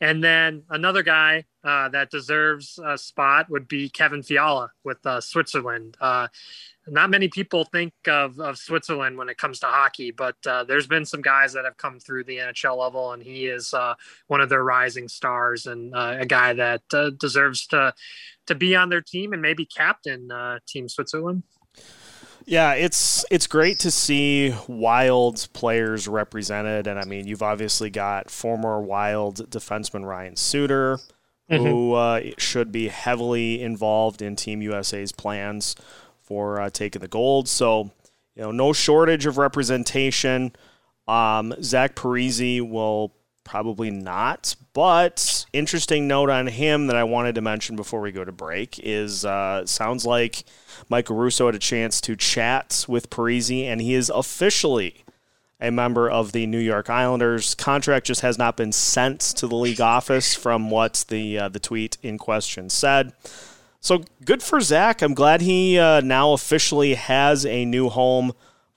And 0.00 0.22
then 0.22 0.64
another 0.68 1.02
guy 1.02 1.44
uh, 1.62 1.88
that 1.90 2.10
deserves 2.10 2.78
a 2.84 2.98
spot 2.98 3.48
would 3.48 3.68
be 3.68 3.88
Kevin 3.88 4.22
Fiala 4.22 4.72
with 4.82 5.04
uh, 5.06 5.20
Switzerland. 5.20 5.96
Uh, 6.00 6.26
not 6.88 7.10
many 7.10 7.28
people 7.28 7.64
think 7.64 7.92
of, 8.08 8.40
of 8.40 8.58
Switzerland 8.58 9.16
when 9.16 9.28
it 9.28 9.38
comes 9.38 9.60
to 9.60 9.66
hockey, 9.66 10.10
but 10.10 10.34
uh, 10.46 10.64
there's 10.64 10.88
been 10.88 11.04
some 11.04 11.22
guys 11.22 11.52
that 11.52 11.64
have 11.64 11.76
come 11.76 12.00
through 12.00 12.24
the 12.24 12.38
NHL 12.38 12.76
level, 12.76 13.12
and 13.12 13.22
he 13.22 13.46
is 13.46 13.72
uh, 13.72 13.94
one 14.26 14.40
of 14.40 14.48
their 14.48 14.64
rising 14.64 15.06
stars 15.06 15.66
and 15.66 15.94
uh, 15.94 16.01
a 16.10 16.26
guy 16.26 16.52
that 16.52 16.82
uh, 16.92 17.10
deserves 17.18 17.66
to 17.68 17.94
to 18.46 18.54
be 18.54 18.74
on 18.74 18.88
their 18.88 19.00
team 19.00 19.32
and 19.32 19.40
maybe 19.40 19.64
captain 19.64 20.30
uh, 20.30 20.58
Team 20.66 20.88
Switzerland. 20.88 21.42
Yeah, 22.44 22.74
it's 22.74 23.24
it's 23.30 23.46
great 23.46 23.78
to 23.80 23.90
see 23.90 24.54
Wild 24.66 25.48
players 25.52 26.08
represented, 26.08 26.86
and 26.86 26.98
I 26.98 27.04
mean, 27.04 27.26
you've 27.26 27.42
obviously 27.42 27.88
got 27.88 28.30
former 28.30 28.80
Wild 28.80 29.48
defenseman 29.50 30.04
Ryan 30.04 30.36
Suter, 30.36 30.98
mm-hmm. 31.50 31.64
who 31.64 31.94
uh, 31.94 32.20
should 32.38 32.72
be 32.72 32.88
heavily 32.88 33.62
involved 33.62 34.22
in 34.22 34.34
Team 34.34 34.60
USA's 34.62 35.12
plans 35.12 35.76
for 36.20 36.60
uh, 36.60 36.70
taking 36.70 37.00
the 37.00 37.08
gold. 37.08 37.48
So, 37.48 37.90
you 38.34 38.42
know, 38.42 38.50
no 38.50 38.72
shortage 38.72 39.26
of 39.26 39.38
representation. 39.38 40.52
Um, 41.06 41.54
Zach 41.62 41.94
Parisi 41.94 42.60
will 42.60 43.14
probably 43.44 43.90
not, 43.90 44.54
but 44.72 45.46
interesting 45.52 46.08
note 46.08 46.30
on 46.30 46.46
him 46.46 46.86
that 46.86 46.96
I 46.96 47.04
wanted 47.04 47.34
to 47.34 47.40
mention 47.40 47.76
before 47.76 48.00
we 48.00 48.12
go 48.12 48.24
to 48.24 48.32
break 48.32 48.78
is 48.82 49.24
uh, 49.24 49.66
sounds 49.66 50.06
like 50.06 50.44
Michael 50.88 51.16
Russo 51.16 51.46
had 51.46 51.54
a 51.54 51.58
chance 51.58 52.00
to 52.02 52.16
chat 52.16 52.84
with 52.88 53.10
Parisi, 53.10 53.64
and 53.64 53.80
he 53.80 53.94
is 53.94 54.10
officially 54.14 55.04
a 55.60 55.70
member 55.70 56.10
of 56.10 56.32
the 56.32 56.46
New 56.46 56.58
York 56.58 56.90
Islanders. 56.90 57.54
Contract 57.54 58.06
just 58.06 58.20
has 58.22 58.36
not 58.36 58.56
been 58.56 58.72
sent 58.72 59.20
to 59.20 59.46
the 59.46 59.56
league 59.56 59.80
office, 59.80 60.34
from 60.34 60.70
what 60.70 61.04
the 61.08 61.38
uh, 61.38 61.48
the 61.48 61.60
tweet 61.60 61.98
in 62.02 62.18
question 62.18 62.68
said. 62.68 63.12
So 63.80 64.04
good 64.24 64.42
for 64.42 64.60
Zach. 64.60 65.02
I'm 65.02 65.14
glad 65.14 65.40
he 65.40 65.78
uh, 65.78 66.00
now 66.00 66.32
officially 66.32 66.94
has 66.94 67.44
a 67.44 67.64
new 67.64 67.88
home 67.88 68.32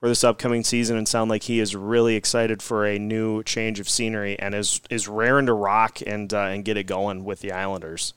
for 0.06 0.10
this 0.10 0.24
upcoming 0.24 0.64
season, 0.64 0.98
and 0.98 1.08
sound 1.08 1.32
like 1.32 1.42
he 1.42 1.60
is 1.60 1.76
really 1.76 2.16
excited 2.16 2.62
for 2.62 2.86
a 2.86 3.00
new 3.00 3.42
change 3.42 3.80
of 3.80 3.90
scenery 3.90 4.38
and 4.38 4.54
is 4.54 4.80
is 4.92 5.08
raring 5.08 5.48
to 5.48 5.54
rock 5.54 6.00
and 6.06 6.32
uh, 6.32 6.42
and 6.42 6.64
get 6.64 6.78
it 6.78 6.84
going 6.84 7.24
with 7.24 7.40
the 7.40 7.52
Islanders. 7.52 8.14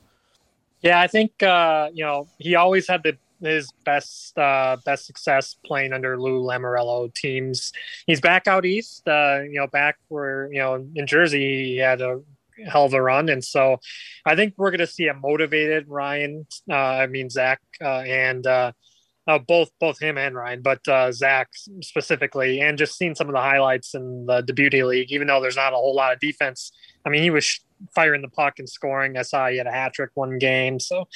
Yeah, 0.83 1.01
I 1.01 1.07
think 1.07 1.41
uh, 1.41 1.89
you 1.91 2.03
know 2.03 2.27
he 2.37 2.53
always 2.53 2.87
had 2.87 3.01
the 3.01 3.17
his 3.41 3.71
best 3.85 4.37
uh, 4.37 4.77
best 4.85 5.07
success 5.07 5.55
playing 5.65 5.91
under 5.91 6.21
Lou 6.21 6.43
Lamoriello 6.43 7.11
teams. 7.15 7.73
He's 8.05 8.21
back 8.21 8.45
out 8.47 8.67
east, 8.67 9.07
uh, 9.07 9.39
you 9.41 9.59
know, 9.59 9.65
back 9.65 9.97
where 10.09 10.47
you 10.53 10.59
know 10.59 10.85
in 10.93 11.07
Jersey 11.07 11.69
he 11.69 11.77
had 11.77 12.01
a 12.01 12.21
hell 12.71 12.85
of 12.85 12.93
a 12.93 13.01
run. 13.01 13.29
And 13.29 13.43
so 13.43 13.79
I 14.27 14.35
think 14.35 14.53
we're 14.57 14.69
going 14.69 14.77
to 14.79 14.85
see 14.85 15.07
a 15.07 15.15
motivated 15.15 15.87
Ryan. 15.87 16.45
Uh, 16.69 16.75
I 16.75 17.07
mean, 17.07 17.31
Zach 17.31 17.61
uh, 17.81 18.01
and 18.01 18.45
uh, 19.29 19.37
both 19.37 19.69
both 19.79 19.99
him 19.99 20.17
and 20.17 20.35
Ryan, 20.35 20.63
but 20.63 20.85
uh, 20.87 21.11
Zach 21.11 21.49
specifically, 21.81 22.61
and 22.61 22.79
just 22.79 22.97
seeing 22.97 23.13
some 23.13 23.27
of 23.27 23.33
the 23.33 23.41
highlights 23.41 23.93
in 23.93 24.25
the, 24.25 24.41
Beauty 24.55 24.81
League, 24.83 25.11
even 25.11 25.27
though 25.27 25.39
there's 25.39 25.55
not 25.55 25.71
a 25.71 25.75
whole 25.75 25.95
lot 25.95 26.11
of 26.11 26.19
defense. 26.19 26.71
I 27.05 27.09
mean, 27.09 27.21
he 27.21 27.29
was 27.29 27.63
firing 27.93 28.23
the 28.23 28.29
puck 28.29 28.57
and 28.57 28.67
scoring. 28.67 29.17
I 29.17 29.21
saw 29.21 29.47
he 29.47 29.57
had 29.57 29.67
a 29.67 29.71
hat 29.71 29.93
trick 29.93 30.09
one 30.15 30.39
game. 30.39 30.79
So, 30.79 31.07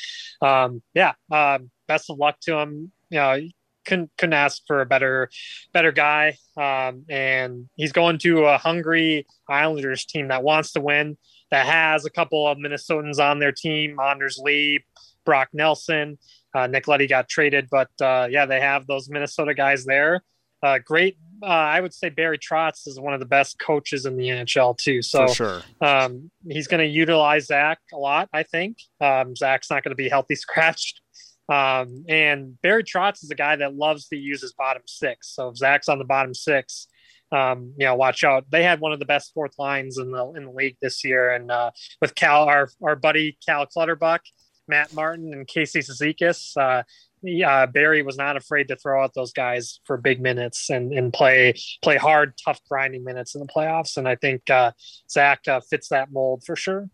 um, 0.43 0.83
yeah, 0.93 1.13
uh, 1.31 1.57
best 1.87 2.11
of 2.11 2.19
luck 2.19 2.39
to 2.41 2.59
him. 2.59 2.91
You 3.09 3.17
know, 3.17 3.39
couldn't 3.83 4.11
couldn't 4.19 4.33
ask 4.33 4.61
for 4.67 4.81
a 4.81 4.85
better 4.85 5.31
better 5.73 5.91
guy. 5.91 6.37
Um, 6.55 7.05
and 7.09 7.67
he's 7.75 7.93
going 7.93 8.19
to 8.19 8.45
a 8.45 8.59
hungry 8.59 9.25
Islanders 9.49 10.05
team 10.05 10.27
that 10.27 10.43
wants 10.43 10.73
to 10.73 10.81
win 10.81 11.17
that 11.49 11.65
has 11.65 12.05
a 12.05 12.11
couple 12.11 12.47
of 12.47 12.59
Minnesotans 12.59 13.19
on 13.19 13.39
their 13.39 13.51
team, 13.51 13.99
Anders 13.99 14.39
Lee, 14.41 14.83
Brock 15.25 15.49
Nelson. 15.51 16.19
Uh, 16.53 16.67
Nick 16.67 16.87
Leddy 16.87 17.07
got 17.07 17.27
traded, 17.27 17.67
but 17.69 17.89
uh, 18.01 18.27
yeah, 18.29 18.45
they 18.45 18.59
have 18.59 18.85
those 18.87 19.09
Minnesota 19.09 19.53
guys 19.53 19.85
there. 19.85 20.23
Uh, 20.61 20.79
great. 20.79 21.17
Uh, 21.41 21.47
I 21.47 21.81
would 21.81 21.93
say 21.93 22.09
Barry 22.09 22.37
Trotz 22.37 22.87
is 22.87 22.97
one 22.97 23.13
of 23.13 23.19
the 23.19 23.25
best 23.25 23.59
coaches 23.59 24.05
in 24.05 24.15
the 24.15 24.29
NHL 24.29 24.77
too. 24.77 25.01
So 25.01 25.27
sure. 25.27 25.61
um, 25.81 26.31
he's 26.47 26.67
going 26.67 26.79
to 26.79 26.87
utilize 26.87 27.47
Zach 27.47 27.79
a 27.93 27.97
lot. 27.97 28.29
I 28.31 28.43
think 28.43 28.77
um, 29.01 29.35
Zach's 29.35 29.69
not 29.69 29.83
going 29.83 29.91
to 29.91 29.95
be 29.95 30.07
healthy 30.09 30.35
scratched. 30.35 31.01
Um, 31.49 32.05
and 32.07 32.61
Barry 32.61 32.85
Trotz 32.85 33.23
is 33.23 33.29
a 33.29 33.35
guy 33.35 33.57
that 33.57 33.75
loves 33.75 34.07
to 34.07 34.15
use 34.15 34.41
his 34.41 34.53
bottom 34.53 34.83
six. 34.85 35.35
So 35.35 35.49
if 35.49 35.57
Zach's 35.57 35.89
on 35.89 35.99
the 35.99 36.05
bottom 36.05 36.33
six, 36.33 36.87
um, 37.33 37.73
you 37.77 37.85
know, 37.85 37.95
watch 37.95 38.23
out. 38.23 38.45
They 38.49 38.63
had 38.63 38.79
one 38.79 38.93
of 38.93 38.99
the 38.99 39.05
best 39.05 39.33
fourth 39.33 39.57
lines 39.57 39.97
in 39.97 40.11
the 40.11 40.31
in 40.33 40.45
the 40.45 40.51
league 40.51 40.77
this 40.81 41.03
year, 41.03 41.31
and 41.31 41.49
uh, 41.49 41.71
with 41.99 42.13
Cal, 42.13 42.43
our 42.43 42.69
our 42.83 42.95
buddy 42.95 43.37
Cal 43.45 43.65
Clutterbuck, 43.65 44.21
Matt 44.67 44.93
Martin, 44.93 45.33
and 45.33 45.47
Casey 45.47 45.79
Cizikas, 45.79 46.55
uh, 46.57 46.83
yeah, 47.21 47.65
Barry 47.65 48.01
was 48.03 48.17
not 48.17 48.35
afraid 48.35 48.67
to 48.67 48.75
throw 48.75 49.03
out 49.03 49.13
those 49.13 49.31
guys 49.31 49.79
for 49.85 49.97
big 49.97 50.21
minutes 50.21 50.69
and, 50.69 50.93
and 50.93 51.13
play 51.13 51.53
play 51.81 51.97
hard, 51.97 52.33
tough, 52.43 52.59
grinding 52.69 53.03
minutes 53.03 53.33
in 53.33 53.41
the 53.41 53.47
playoffs. 53.47 53.97
And 53.97 54.07
I 54.07 54.15
think 54.15 54.49
uh, 54.49 54.71
Zach 55.09 55.47
uh, 55.47 55.61
fits 55.61 55.87
that 55.89 56.11
mold 56.11 56.43
for 56.45 56.55
sure 56.55 56.89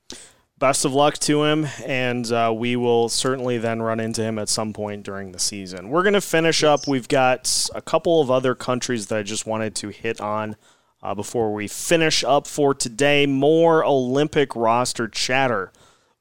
best 0.59 0.83
of 0.83 0.93
luck 0.93 1.17
to 1.17 1.45
him, 1.45 1.65
and 1.85 2.31
uh, 2.31 2.53
we 2.55 2.75
will 2.75 3.07
certainly 3.09 3.57
then 3.57 3.81
run 3.81 3.99
into 3.99 4.21
him 4.21 4.37
at 4.37 4.49
some 4.49 4.73
point 4.73 5.03
during 5.03 5.31
the 5.31 5.39
season. 5.39 5.89
We're 5.89 6.03
going 6.03 6.13
to 6.13 6.21
finish 6.21 6.63
up. 6.63 6.85
We've 6.85 7.07
got 7.07 7.67
a 7.73 7.81
couple 7.81 8.21
of 8.21 8.29
other 8.29 8.53
countries 8.55 9.07
that 9.07 9.17
I 9.17 9.23
just 9.23 9.47
wanted 9.47 9.73
to 9.75 9.89
hit 9.89 10.19
on 10.19 10.57
uh, 11.01 11.15
before 11.15 11.53
we 11.53 11.67
finish 11.67 12.23
up 12.23 12.45
for 12.45 12.73
today. 12.73 13.25
More 13.25 13.85
Olympic 13.85 14.55
roster 14.55 15.07
chatter 15.07 15.71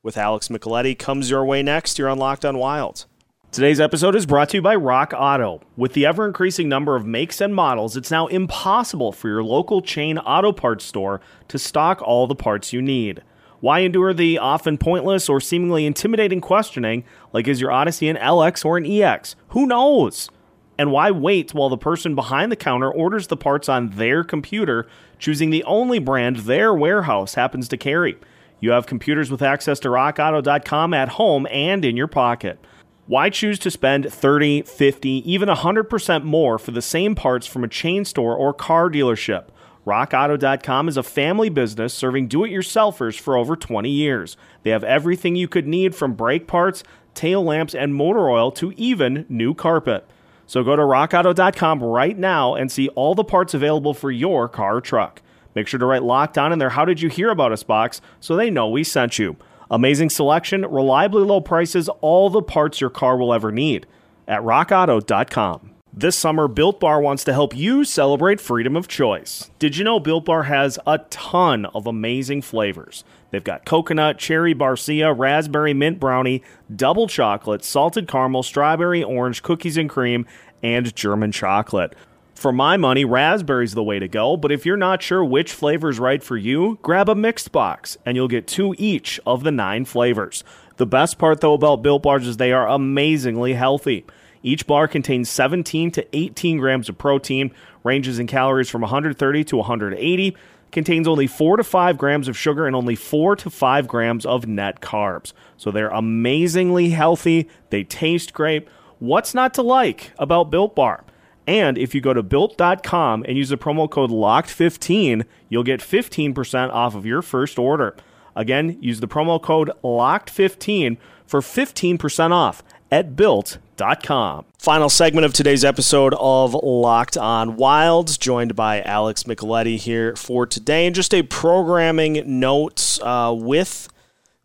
with 0.08 0.16
Alex 0.16 0.48
Micheletti 0.48 0.98
comes 0.98 1.28
your 1.28 1.44
way 1.44 1.62
next. 1.62 1.98
You're 1.98 2.08
on 2.08 2.16
Locked 2.16 2.46
on 2.46 2.56
Wild. 2.56 3.04
Today's 3.52 3.78
episode 3.78 4.16
is 4.16 4.24
brought 4.24 4.48
to 4.48 4.56
you 4.56 4.62
by 4.62 4.74
Rock 4.74 5.12
Auto. 5.14 5.60
With 5.76 5.92
the 5.92 6.06
ever 6.06 6.26
increasing 6.26 6.66
number 6.66 6.96
of 6.96 7.04
makes 7.04 7.42
and 7.42 7.54
models, 7.54 7.94
it's 7.94 8.10
now 8.10 8.26
impossible 8.28 9.12
for 9.12 9.28
your 9.28 9.44
local 9.44 9.82
chain 9.82 10.16
auto 10.16 10.50
parts 10.50 10.86
store 10.86 11.20
to 11.48 11.58
stock 11.58 12.00
all 12.00 12.26
the 12.26 12.34
parts 12.34 12.72
you 12.72 12.80
need. 12.80 13.22
Why 13.60 13.80
endure 13.80 14.14
the 14.14 14.38
often 14.38 14.78
pointless 14.78 15.28
or 15.28 15.42
seemingly 15.42 15.84
intimidating 15.84 16.40
questioning 16.40 17.04
like 17.34 17.46
is 17.46 17.60
your 17.60 17.70
Odyssey 17.70 18.08
an 18.08 18.16
LX 18.16 18.64
or 18.64 18.78
an 18.78 18.86
EX? 18.86 19.36
Who 19.48 19.66
knows? 19.66 20.30
And 20.78 20.90
why 20.90 21.10
wait 21.10 21.52
while 21.52 21.68
the 21.68 21.76
person 21.76 22.14
behind 22.14 22.50
the 22.50 22.56
counter 22.56 22.90
orders 22.90 23.26
the 23.26 23.36
parts 23.36 23.68
on 23.68 23.90
their 23.90 24.24
computer, 24.24 24.88
choosing 25.18 25.50
the 25.50 25.64
only 25.64 25.98
brand 25.98 26.36
their 26.36 26.72
warehouse 26.72 27.34
happens 27.34 27.68
to 27.68 27.76
carry? 27.76 28.16
You 28.60 28.72
have 28.72 28.86
computers 28.86 29.30
with 29.30 29.42
access 29.42 29.78
to 29.80 29.88
rockauto.com 29.88 30.94
at 30.94 31.10
home 31.10 31.46
and 31.50 31.84
in 31.84 31.96
your 31.96 32.08
pocket. 32.08 32.58
Why 33.06 33.30
choose 33.30 33.58
to 33.60 33.70
spend 33.70 34.12
30, 34.12 34.62
50, 34.62 35.08
even 35.30 35.48
100% 35.48 36.24
more 36.24 36.58
for 36.58 36.72
the 36.72 36.82
same 36.82 37.14
parts 37.14 37.46
from 37.46 37.64
a 37.64 37.68
chain 37.68 38.04
store 38.04 38.36
or 38.36 38.52
car 38.52 38.90
dealership? 38.90 39.46
RockAuto.com 39.86 40.88
is 40.88 40.98
a 40.98 41.02
family 41.02 41.48
business 41.48 41.94
serving 41.94 42.28
do 42.28 42.44
it 42.44 42.50
yourselfers 42.50 43.18
for 43.18 43.38
over 43.38 43.56
20 43.56 43.88
years. 43.88 44.36
They 44.62 44.70
have 44.70 44.84
everything 44.84 45.36
you 45.36 45.48
could 45.48 45.66
need 45.66 45.94
from 45.94 46.12
brake 46.12 46.46
parts, 46.46 46.84
tail 47.14 47.42
lamps, 47.42 47.74
and 47.74 47.94
motor 47.94 48.28
oil 48.28 48.52
to 48.52 48.72
even 48.76 49.24
new 49.30 49.54
carpet. 49.54 50.06
So 50.46 50.62
go 50.62 50.76
to 50.76 50.82
rockauto.com 50.82 51.82
right 51.82 52.18
now 52.18 52.54
and 52.54 52.70
see 52.70 52.88
all 52.88 53.14
the 53.14 53.24
parts 53.24 53.54
available 53.54 53.94
for 53.94 54.10
your 54.10 54.48
car 54.48 54.76
or 54.76 54.80
truck. 54.82 55.22
Make 55.58 55.66
sure 55.66 55.80
to 55.80 55.86
write 55.86 56.04
locked 56.04 56.38
on 56.38 56.52
in 56.52 56.60
their 56.60 56.70
How 56.70 56.84
Did 56.84 57.02
You 57.02 57.08
Hear 57.08 57.30
About 57.30 57.50
Us 57.50 57.64
box 57.64 58.00
so 58.20 58.36
they 58.36 58.48
know 58.48 58.68
we 58.68 58.84
sent 58.84 59.18
you. 59.18 59.36
Amazing 59.72 60.10
selection, 60.10 60.62
reliably 60.64 61.24
low 61.24 61.40
prices, 61.40 61.88
all 62.00 62.30
the 62.30 62.42
parts 62.42 62.80
your 62.80 62.90
car 62.90 63.16
will 63.16 63.34
ever 63.34 63.50
need 63.50 63.84
at 64.28 64.42
rockauto.com. 64.42 65.72
This 65.92 66.14
summer, 66.14 66.46
Built 66.46 66.78
Bar 66.78 67.00
wants 67.00 67.24
to 67.24 67.32
help 67.32 67.56
you 67.56 67.82
celebrate 67.82 68.40
freedom 68.40 68.76
of 68.76 68.86
choice. 68.86 69.50
Did 69.58 69.76
you 69.76 69.82
know 69.82 69.98
Built 69.98 70.26
Bar 70.26 70.44
has 70.44 70.78
a 70.86 70.98
ton 71.10 71.66
of 71.66 71.88
amazing 71.88 72.42
flavors? 72.42 73.02
They've 73.32 73.42
got 73.42 73.64
coconut, 73.64 74.16
cherry 74.16 74.54
barcia, 74.54 75.12
raspberry 75.12 75.74
mint 75.74 75.98
brownie, 75.98 76.44
double 76.72 77.08
chocolate, 77.08 77.64
salted 77.64 78.06
caramel, 78.06 78.44
strawberry 78.44 79.02
orange, 79.02 79.42
cookies 79.42 79.76
and 79.76 79.90
cream, 79.90 80.24
and 80.62 80.94
German 80.94 81.32
chocolate. 81.32 81.96
For 82.38 82.52
my 82.52 82.76
money, 82.76 83.04
raspberry's 83.04 83.74
the 83.74 83.82
way 83.82 83.98
to 83.98 84.06
go, 84.06 84.36
but 84.36 84.52
if 84.52 84.64
you're 84.64 84.76
not 84.76 85.02
sure 85.02 85.24
which 85.24 85.52
flavor 85.52 85.88
is 85.88 85.98
right 85.98 86.22
for 86.22 86.36
you, 86.36 86.78
grab 86.82 87.08
a 87.08 87.16
mixed 87.16 87.50
box 87.50 87.98
and 88.06 88.16
you'll 88.16 88.28
get 88.28 88.46
two 88.46 88.76
each 88.78 89.18
of 89.26 89.42
the 89.42 89.50
nine 89.50 89.84
flavors. 89.84 90.44
The 90.76 90.86
best 90.86 91.18
part 91.18 91.40
though 91.40 91.54
about 91.54 91.82
Built 91.82 92.04
Bars 92.04 92.28
is 92.28 92.36
they 92.36 92.52
are 92.52 92.68
amazingly 92.68 93.54
healthy. 93.54 94.06
Each 94.44 94.68
bar 94.68 94.86
contains 94.86 95.28
17 95.28 95.90
to 95.90 96.06
18 96.16 96.58
grams 96.58 96.88
of 96.88 96.96
protein, 96.96 97.50
ranges 97.82 98.20
in 98.20 98.28
calories 98.28 98.70
from 98.70 98.82
130 98.82 99.42
to 99.42 99.56
180, 99.56 100.36
contains 100.70 101.08
only 101.08 101.26
4 101.26 101.56
to 101.56 101.64
5 101.64 101.98
grams 101.98 102.28
of 102.28 102.38
sugar 102.38 102.68
and 102.68 102.76
only 102.76 102.94
4 102.94 103.34
to 103.34 103.50
5 103.50 103.88
grams 103.88 104.24
of 104.24 104.46
net 104.46 104.80
carbs. 104.80 105.32
So 105.56 105.72
they're 105.72 105.88
amazingly 105.88 106.90
healthy, 106.90 107.48
they 107.70 107.82
taste 107.82 108.32
great. 108.32 108.68
What's 109.00 109.34
not 109.34 109.54
to 109.54 109.62
like 109.62 110.12
about 110.20 110.52
Built 110.52 110.76
Bar? 110.76 111.02
And 111.48 111.78
if 111.78 111.94
you 111.94 112.02
go 112.02 112.12
to 112.12 112.22
built.com 112.22 113.24
and 113.26 113.38
use 113.38 113.48
the 113.48 113.56
promo 113.56 113.88
code 113.88 114.10
LOCKED15, 114.10 115.24
you'll 115.48 115.62
get 115.62 115.80
15% 115.80 116.70
off 116.70 116.94
of 116.94 117.06
your 117.06 117.22
first 117.22 117.58
order. 117.58 117.96
Again, 118.36 118.76
use 118.82 119.00
the 119.00 119.08
promo 119.08 119.40
code 119.40 119.70
LOCKED15 119.82 120.98
for 121.26 121.40
15% 121.40 122.32
off 122.32 122.62
at 122.90 123.16
built.com. 123.16 124.44
Final 124.58 124.90
segment 124.90 125.24
of 125.24 125.32
today's 125.32 125.64
episode 125.64 126.14
of 126.20 126.52
Locked 126.52 127.16
On 127.16 127.56
Wilds, 127.56 128.18
joined 128.18 128.54
by 128.54 128.82
Alex 128.82 129.22
Micheletti 129.22 129.78
here 129.78 130.14
for 130.16 130.44
today. 130.44 130.84
And 130.84 130.94
just 130.94 131.14
a 131.14 131.22
programming 131.22 132.22
note 132.26 132.98
uh, 133.00 133.34
with 133.34 133.88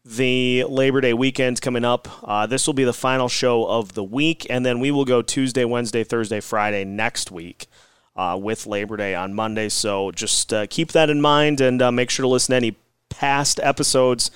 the 0.06 0.66
Labor 0.66 1.02
Day 1.02 1.14
weekend 1.14 1.62
coming 1.62 1.86
up. 1.86 2.08
Uh, 2.24 2.46
this 2.46 2.68
will 2.68 2.74
be 2.74 2.84
the 2.84 2.94
final 2.94 3.30
show 3.30 3.66
of 3.66 3.94
the 3.94 4.04
week, 4.04 4.46
and 4.50 4.66
then 4.66 4.80
we 4.80 4.92
will 4.92 5.06
go 5.06 5.22
Tuesday, 5.22 5.66
Wednesday, 5.66 6.04
Thursday, 6.04 6.40
Friday 6.40 6.84
next 6.84 7.32
week. 7.32 7.68
Uh, 8.16 8.38
with 8.40 8.68
Labor 8.68 8.96
Day 8.96 9.16
on 9.16 9.34
Monday. 9.34 9.70
So 9.70 10.12
just 10.12 10.54
uh, 10.54 10.68
keep 10.70 10.92
that 10.92 11.10
in 11.10 11.20
mind 11.20 11.60
and 11.60 11.82
uh, 11.82 11.92
make 11.92 12.12
sure 12.12 12.22
to 12.22 12.28
listen 12.28 12.52
to 12.52 12.58
any 12.58 12.78
past 13.10 13.60
episodes 13.64 14.30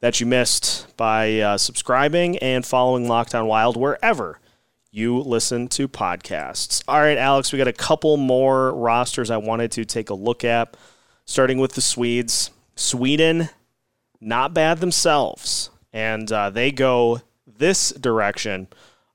that 0.00 0.18
you 0.18 0.24
missed 0.24 0.96
by 0.96 1.38
uh, 1.38 1.58
subscribing 1.58 2.38
and 2.38 2.64
following 2.64 3.06
Locked 3.06 3.34
On 3.34 3.46
Wild 3.46 3.76
wherever 3.76 4.40
you 4.90 5.18
listen 5.18 5.68
to 5.68 5.88
podcasts. 5.88 6.82
All 6.88 7.00
right, 7.00 7.18
Alex, 7.18 7.52
we 7.52 7.58
got 7.58 7.68
a 7.68 7.72
couple 7.74 8.16
more 8.16 8.72
rosters 8.72 9.30
I 9.30 9.36
wanted 9.36 9.72
to 9.72 9.84
take 9.84 10.08
a 10.08 10.14
look 10.14 10.42
at, 10.42 10.74
starting 11.26 11.58
with 11.58 11.72
the 11.72 11.82
Swedes. 11.82 12.50
Sweden, 12.76 13.50
not 14.20 14.54
bad 14.54 14.78
themselves, 14.78 15.70
and 15.92 16.30
uh, 16.30 16.50
they 16.50 16.70
go 16.72 17.20
this 17.46 17.90
direction. 17.90 18.68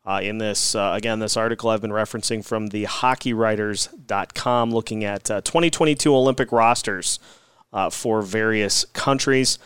Uh, 0.06 0.20
in 0.22 0.38
this, 0.38 0.76
uh, 0.76 0.92
again, 0.98 1.20
this 1.20 1.38
article 1.38 1.70
I've 1.70 1.80
been 1.80 1.92
referencing 1.92 2.44
from 2.44 2.68
the 2.68 2.84
hockeywriters.com, 2.84 4.72
looking 4.72 5.06
at 5.06 5.32
uh, 5.32 5.40
2022 5.40 6.14
Olympic 6.14 6.52
rosters 6.52 7.20
uh, 7.72 7.90
for 7.90 8.22
various 8.22 8.84
countries. 8.92 9.58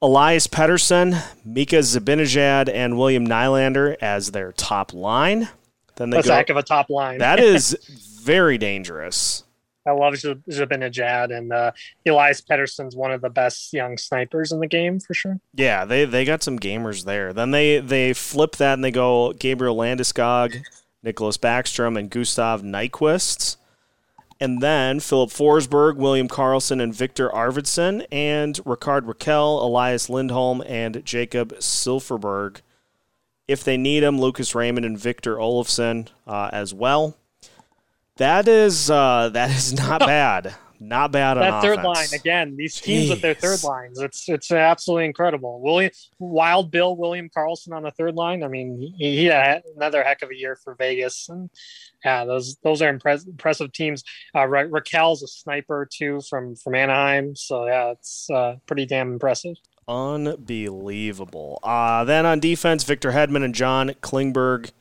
Elias 0.00 0.46
Pettersson, 0.46 1.22
Mika 1.44 1.76
Zibanejad, 1.76 2.68
and 2.72 2.98
William 2.98 3.26
Nylander 3.28 3.96
as 4.00 4.30
their 4.32 4.52
top 4.52 4.94
line. 4.94 5.48
Then 5.96 6.10
they 6.10 6.16
That's 6.16 6.28
go, 6.28 6.32
a 6.32 6.36
heck 6.36 6.50
of 6.50 6.56
a 6.56 6.62
top 6.62 6.88
line. 6.88 7.18
that 7.18 7.38
is 7.38 7.76
very 8.22 8.56
dangerous. 8.58 9.44
I 9.86 9.92
love 9.92 10.14
Zibanejad, 10.14 11.36
and 11.36 11.52
uh, 11.52 11.72
Elias 12.06 12.40
Pettersson's 12.40 12.94
one 12.94 13.10
of 13.10 13.20
the 13.20 13.30
best 13.30 13.72
young 13.72 13.98
snipers 13.98 14.52
in 14.52 14.60
the 14.60 14.66
game 14.66 15.00
for 15.00 15.14
sure. 15.14 15.40
Yeah, 15.54 15.84
they 15.84 16.04
they 16.04 16.24
got 16.24 16.42
some 16.42 16.58
gamers 16.58 17.04
there. 17.04 17.32
Then 17.32 17.50
they 17.50 17.78
they 17.78 18.12
flip 18.12 18.56
that 18.56 18.74
and 18.74 18.84
they 18.84 18.90
go 18.90 19.32
Gabriel 19.32 19.76
Landeskog, 19.76 20.62
Nicklas 21.04 21.38
Backstrom, 21.38 21.98
and 21.98 22.10
Gustav 22.10 22.62
Nyquist 22.62 23.56
and 24.42 24.60
then 24.60 24.98
Filip 24.98 25.30
Forsberg, 25.30 25.94
William 25.94 26.26
Karlsson, 26.26 26.82
and 26.82 26.92
Viktor 26.92 27.28
Arvidsson, 27.28 28.04
and 28.10 28.58
Rickard 28.64 29.06
Rakell, 29.06 29.62
Elias 29.62 30.10
Lindholm, 30.10 30.60
and 30.66 31.04
Jakob 31.04 31.52
Silfverberg. 31.60 32.60
If 33.46 33.62
they 33.62 33.76
need 33.76 34.00
them, 34.00 34.20
Lucas 34.20 34.52
Raymond 34.52 34.84
and 34.84 34.98
Victor 34.98 35.36
Olofsson 35.36 36.08
uh, 36.26 36.50
as 36.52 36.74
well. 36.74 37.16
That 38.16 38.48
is 38.48 38.90
uh, 38.90 39.30
that 39.32 39.50
is 39.50 39.72
not 39.72 40.00
bad. 40.06 40.54
Not 40.82 41.12
bad 41.12 41.38
on 41.38 41.42
that 41.44 41.62
third 41.62 41.84
line 41.84 42.08
again. 42.12 42.56
These 42.56 42.80
teams 42.80 43.06
Jeez. 43.06 43.10
with 43.10 43.20
their 43.20 43.34
third 43.34 43.62
lines, 43.62 44.00
it's 44.00 44.28
it's 44.28 44.50
absolutely 44.50 45.04
incredible. 45.04 45.60
William 45.60 45.92
Wild 46.18 46.72
Bill 46.72 46.96
William 46.96 47.30
Karlsson 47.34 47.72
on 47.72 47.84
the 47.84 47.92
third 47.92 48.16
line. 48.16 48.42
I 48.42 48.48
mean, 48.48 48.92
he, 48.98 49.16
he 49.18 49.24
had 49.26 49.62
another 49.76 50.02
heck 50.02 50.22
of 50.22 50.30
a 50.30 50.36
year 50.36 50.56
for 50.56 50.74
Vegas, 50.74 51.28
and 51.28 51.50
yeah, 52.04 52.24
those 52.24 52.56
those 52.64 52.82
are 52.82 52.88
impress- 52.88 53.26
impressive 53.26 53.72
teams. 53.72 54.02
Uh, 54.34 54.46
Ra- 54.46 54.64
Rakell's 54.64 55.22
a 55.22 55.28
sniper 55.28 55.88
too 55.90 56.20
from 56.28 56.56
from 56.56 56.74
Anaheim, 56.74 57.36
so 57.36 57.66
yeah, 57.66 57.92
it's 57.92 58.28
uh, 58.28 58.56
pretty 58.66 58.84
damn 58.84 59.12
impressive. 59.12 59.54
Unbelievable. 59.86 61.60
Uh, 61.62 62.02
then 62.02 62.26
on 62.26 62.40
defense, 62.40 62.82
Victor 62.82 63.12
Hedman 63.12 63.44
and 63.44 63.54
John 63.54 63.90
Klingberg 64.02 64.72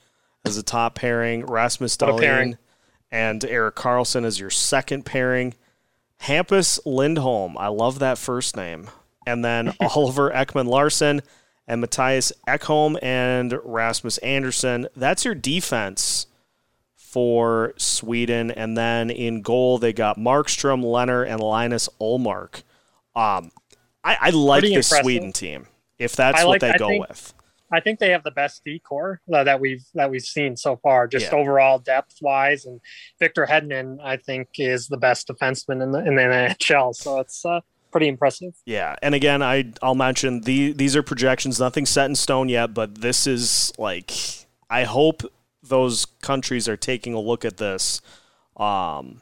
as 0.46 0.58
a 0.58 0.64
top 0.64 0.96
pairing, 0.96 1.46
Rasmus 1.46 1.96
Dahlin 1.98 2.58
and 3.12 3.44
Erik 3.44 3.76
Karlsson 3.76 4.24
as 4.24 4.40
your 4.40 4.50
second 4.50 5.06
pairing. 5.06 5.54
Hampus 6.22 6.80
Lindholm, 6.86 7.58
I 7.58 7.68
love 7.68 8.00
that 8.00 8.18
first 8.18 8.56
name. 8.56 8.90
And 9.26 9.44
then 9.44 9.74
Oliver 9.96 10.30
Ekman 10.32 10.68
Larsson 10.68 11.22
and 11.68 11.84
Mattias 11.84 12.32
Ekholm 12.48 12.98
and 13.02 13.58
Rasmus 13.64 14.18
Andersson. 14.20 14.88
That's 14.96 15.26
your 15.26 15.36
defense 15.36 16.28
for 16.96 17.74
Sweden. 17.78 18.52
And 18.52 18.78
then 18.78 19.10
in 19.10 19.42
goal, 19.42 19.78
they 19.78 19.94
got 19.94 20.18
Markstrom, 20.18 20.84
Leonard, 20.84 21.28
and 21.28 21.42
Linus 21.42 21.90
Ullmark. 22.00 22.64
Um, 23.16 23.52
I, 24.04 24.18
I 24.22 24.30
like 24.30 24.64
the 24.64 24.82
Sweden 24.82 25.34
team 25.34 25.68
if 26.00 26.16
that's 26.16 26.38
like, 26.38 26.48
what 26.48 26.62
they 26.62 26.72
I 26.72 26.78
go 26.78 26.88
think, 26.88 27.08
with. 27.08 27.34
I 27.72 27.80
think 27.80 28.00
they 28.00 28.10
have 28.10 28.24
the 28.24 28.32
best 28.32 28.64
D 28.66 28.80
corps 28.80 29.22
that 29.28 29.60
we've 29.60 29.84
that 29.94 30.12
we've 30.12 30.22
seen 30.22 30.58
so 30.58 30.78
far, 30.78 31.08
just 31.08 31.32
yeah. 31.32 31.38
overall 31.38 31.80
depth 31.80 32.18
wise. 32.22 32.66
And 32.66 32.82
Victor 33.20 33.46
Hedman, 33.50 33.98
I 34.04 34.18
think, 34.18 34.50
is 34.58 34.88
the 34.88 34.98
best 34.98 35.28
defenseman 35.28 35.82
in 35.82 35.92
the 35.92 36.00
in 36.00 36.16
the 36.16 36.22
NHL. 36.60 36.94
So 36.94 37.20
it's 37.20 37.46
uh, 37.46 37.62
pretty 37.92 38.08
impressive. 38.08 38.54
Yeah, 38.66 38.96
and 39.02 39.16
again, 39.16 39.42
I 39.42 39.72
I'll 39.82 39.96
mention 39.96 40.42
the 40.42 40.74
these 40.74 40.96
are 40.96 41.04
projections, 41.04 41.60
nothing 41.60 41.86
set 41.86 42.06
in 42.06 42.16
stone 42.16 42.50
yet, 42.50 42.74
but 42.74 43.02
this 43.02 43.28
is 43.28 43.72
like 43.78 44.12
I 44.70 44.84
hope 44.84 45.24
those 45.64 46.06
countries 46.22 46.68
are 46.68 46.78
taking 46.78 47.14
a 47.14 47.20
look 47.20 47.46
at 47.46 47.58
this 47.58 48.02
um, 48.58 49.22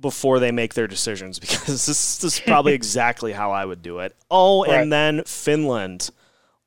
before 0.00 0.38
they 0.38 0.50
make 0.50 0.74
their 0.74 0.86
decisions 0.86 1.38
because 1.40 1.86
this, 1.86 2.18
this 2.18 2.34
is 2.34 2.40
probably 2.40 2.72
exactly 2.74 3.32
how 3.32 3.52
I 3.52 3.64
would 3.64 3.82
do 3.82 4.00
it. 4.00 4.16
Oh, 4.30 4.64
right. 4.64 4.80
and 4.80 4.92
then 4.92 5.22
Finland. 5.24 6.10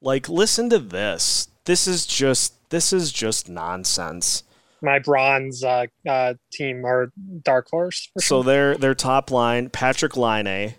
Like, 0.01 0.29
listen 0.29 0.69
to 0.69 0.79
this. 0.79 1.49
This 1.65 1.87
is 1.87 2.05
just 2.05 2.69
this 2.69 2.93
is 2.93 3.11
just 3.11 3.49
nonsense. 3.49 4.43
My 4.81 4.99
bronze 4.99 5.63
uh, 5.63 5.87
uh, 6.07 6.35
team 6.51 6.85
are 6.85 7.11
dark 7.43 7.67
horse. 7.69 8.09
So 8.19 8.43
their 8.43 8.77
their 8.77 8.95
top 8.95 9.29
line: 9.29 9.69
Patrick 9.69 10.15
Laine, 10.15 10.75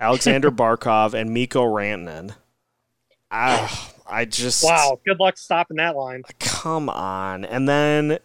Aleksander 0.00 0.50
Barkov, 0.56 1.14
and 1.14 1.32
Mikko 1.32 1.64
Rantanen. 1.64 2.34
Ah, 3.30 3.92
I 4.08 4.24
just 4.24 4.64
wow. 4.64 4.98
Good 5.06 5.20
luck 5.20 5.38
stopping 5.38 5.76
that 5.76 5.96
line. 5.96 6.22
Come 6.40 6.88
on, 6.88 7.44
and 7.44 7.68
then 7.68 8.18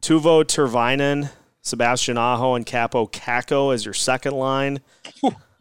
Teuvo 0.00 0.42
Teravainen, 0.42 1.30
Sebastian 1.60 2.16
Aho, 2.16 2.54
and 2.54 2.64
Kaapo 2.64 3.10
Kakko 3.10 3.74
as 3.74 3.84
your 3.84 3.94
second 3.94 4.34
line. 4.34 4.80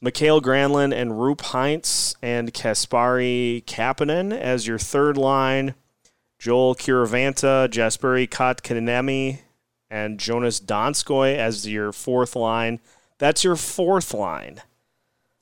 Mikael 0.00 0.40
Granlund 0.40 0.94
and 0.94 1.12
Roope 1.12 1.38
Hintz 1.38 2.14
and 2.22 2.54
Kasperi 2.54 3.64
Kapanen 3.64 4.32
as 4.32 4.66
your 4.66 4.78
third 4.78 5.16
line. 5.16 5.74
Joel 6.38 6.76
Kiviranta, 6.76 7.68
Jesperi 7.68 8.28
Kotkaniemi, 8.28 9.40
and 9.90 10.20
Joonas 10.20 10.62
Donskoi 10.62 11.36
as 11.36 11.66
your 11.66 11.92
fourth 11.92 12.36
line. 12.36 12.78
That's 13.18 13.42
your 13.42 13.56
fourth 13.56 14.14
line. 14.14 14.62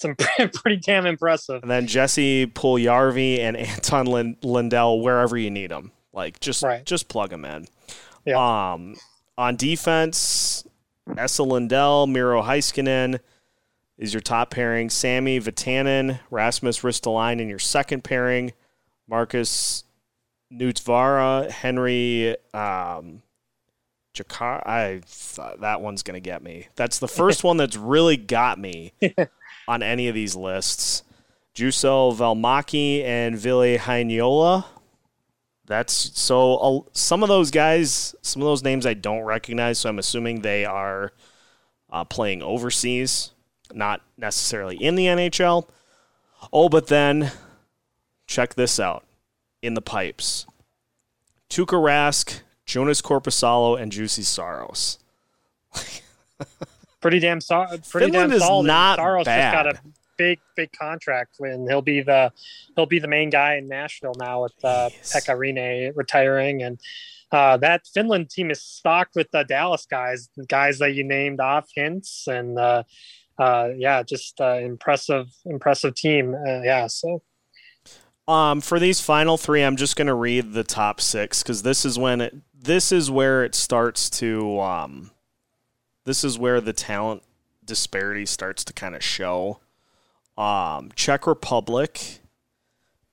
It's 0.03 0.59
pretty 0.61 0.79
damn 0.79 1.07
impressive. 1.07 1.63
And 1.63 1.71
then 1.71 1.87
Jesse 1.87 2.47
Puljujarvi 2.47 3.41
and 3.41 3.57
Anton 3.57 4.37
Lindell 4.43 5.01
wherever 5.01 5.37
you 5.37 5.51
need 5.51 5.71
them. 5.71 5.93
Like 6.13 6.41
just 6.41 6.63
right. 6.63 6.85
just 6.85 7.09
plug 7.09 7.31
them 7.31 7.45
in. 7.45 7.67
Yeah. 8.25 8.73
Um, 8.73 8.97
on 9.37 9.57
defense, 9.57 10.65
Esa 11.17 11.43
Lindell, 11.43 12.07
Miro 12.07 12.43
Heiskanen 12.43 13.21
is 13.99 14.13
your 14.13 14.21
top 14.21 14.51
pairing. 14.51 14.91
Sami 14.91 15.41
Vatanen, 15.41 16.21
Rasmus 16.31 16.81
Ristolainen 16.81 17.41
in 17.41 17.49
your 17.49 17.59
second 17.59 18.05
pairing. 18.05 18.53
Markus 19.09 19.85
Nutivaara, 20.53 21.51
Henri 21.51 22.37
um, 22.53 23.23
Jakar. 24.15 24.67
I 24.67 25.01
thought 25.05 25.61
that 25.61 25.81
one's 25.81 26.03
gonna 26.03 26.21
get 26.21 26.43
me. 26.43 26.69
That's 26.77 26.99
the 26.99 27.09
first 27.09 27.45
one 27.45 27.57
that's 27.57 27.77
really 27.77 28.17
got 28.17 28.59
me 28.59 28.93
on 29.69 29.83
any 29.83 30.09
of 30.09 30.15
these 30.15 30.35
lists. 30.37 31.03
Juuso 31.55 32.15
Valimaki 32.15 33.03
and 33.03 33.39
Ville 33.39 33.79
Heinola. 33.79 34.67
That's 35.67 36.19
so 36.19 36.57
uh, 36.57 36.81
some 36.93 37.23
of 37.23 37.29
those 37.29 37.51
guys, 37.51 38.15
some 38.23 38.43
of 38.43 38.47
those 38.47 38.63
names 38.63 38.87
I 38.87 38.95
don't 38.95 39.23
recognize, 39.23 39.79
so 39.79 39.89
I'm 39.89 39.99
assuming 39.99 40.43
they 40.43 40.65
are 40.65 41.13
uh, 41.91 42.05
playing 42.05 42.43
overseas, 42.43 43.33
not 43.73 44.03
necessarily 44.17 44.77
in 44.77 44.95
the 44.95 45.07
NHL. 45.07 45.69
Oh, 46.53 46.69
but 46.69 46.89
then 46.89 47.33
check 48.27 48.55
this 48.55 48.79
out 48.79 49.05
in 49.63 49.75
the 49.75 49.83
pipes. 49.83 50.47
Tuukka 51.51 51.81
Rask, 51.81 52.41
Jonas 52.65 53.01
Korpisalo, 53.01 53.81
and 53.81 53.93
Juicy 53.93 54.23
Saros. 54.23 54.99
pretty 57.01 57.21
damn 57.21 57.41
solid. 57.41 57.85
Pretty 57.89 58.07
Finland 58.07 58.33
damn 58.33 58.41
solid. 58.41 58.65
Is 58.65 58.67
not 58.67 58.99
Saros 58.99 59.25
bad. 59.25 59.53
just 59.53 59.65
got 59.65 59.75
a 59.75 59.93
big, 60.17 60.41
big 60.57 60.73
contract, 60.73 61.41
and 61.41 61.69
he'll 61.69 61.83
be 61.83 62.03
the 62.03 62.33
he'll 62.75 62.87
be 62.87 62.99
the 62.99 63.09
main 63.09 63.31
guy 63.31 63.57
in 63.57 63.69
Nashville 63.69 64.15
now 64.19 64.43
with 64.43 64.65
uh, 64.65 64.91
Pekka 65.03 65.37
Rinne 65.37 65.93
retiring, 65.95 66.63
and 66.63 66.81
uh, 67.33 67.57
that 67.59 67.87
Finland 67.87 68.31
team 68.31 68.51
is 68.51 68.63
stocked 68.63 69.15
with 69.15 69.31
the 69.31 69.45
Dallas 69.45 69.87
guys, 69.87 70.29
the 70.37 70.47
guys 70.47 70.79
that 70.79 70.95
you 70.95 71.05
named 71.05 71.41
off 71.41 71.69
Hintz 71.77 72.27
and 72.29 72.59
uh, 72.59 72.83
uh, 73.39 73.71
yeah, 73.77 74.03
just 74.03 74.41
uh, 74.41 74.55
impressive, 74.55 75.29
impressive 75.45 75.95
team. 75.95 76.35
Uh, 76.35 76.63
yeah, 76.63 76.87
so. 76.87 77.23
Um, 78.29 78.61
for 78.61 78.81
these 78.81 79.01
final 79.01 79.37
three, 79.37 79.63
I'm 79.63 79.77
just 79.77 79.97
going 79.97 80.09
to 80.09 80.15
read 80.15 80.53
the 80.53 80.65
top 80.65 81.01
six 81.01 81.43
because 81.43 81.63
this 81.63 81.85
is 81.85 81.99
when 81.99 82.21
it, 82.21 82.35
this 82.53 82.91
is 82.91 83.11
where 83.11 83.45
it 83.45 83.55
starts 83.55 84.11
to, 84.11 84.59
um, 84.61 85.11
this 86.05 86.25
is 86.25 86.39
where 86.39 86.61
the 86.61 86.73
talent 86.73 87.23
disparity 87.65 88.27
starts 88.27 88.65
to 88.65 88.73
kind 88.73 88.97
of 88.97 89.05
show. 89.05 89.61
Um, 90.37 90.91
Czech 90.97 91.27
Republic 91.27 92.21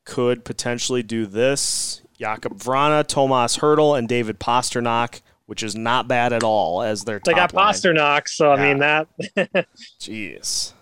could 0.06 0.44
potentially 0.44 1.04
do 1.04 1.26
this. 1.26 2.02
Jakub 2.20 2.62
Vrana, 2.62 3.06
Tomas 3.06 3.58
Hertl, 3.58 3.98
and 3.98 4.08
David 4.08 4.40
Pastrnak, 4.40 5.22
which 5.46 5.64
is 5.64 5.76
not 5.76 6.08
bad 6.08 6.34
at 6.34 6.44
all 6.44 6.82
as 6.82 7.04
their 7.04 7.20
They 7.24 7.34
got 7.34 7.54
line. 7.54 7.74
Pastrnak, 7.74 8.28
so 8.28 8.54
Yeah. 8.54 8.62
I 8.62 8.68
mean 8.68 8.80
that. 8.80 9.08
Jeez. 10.00 10.74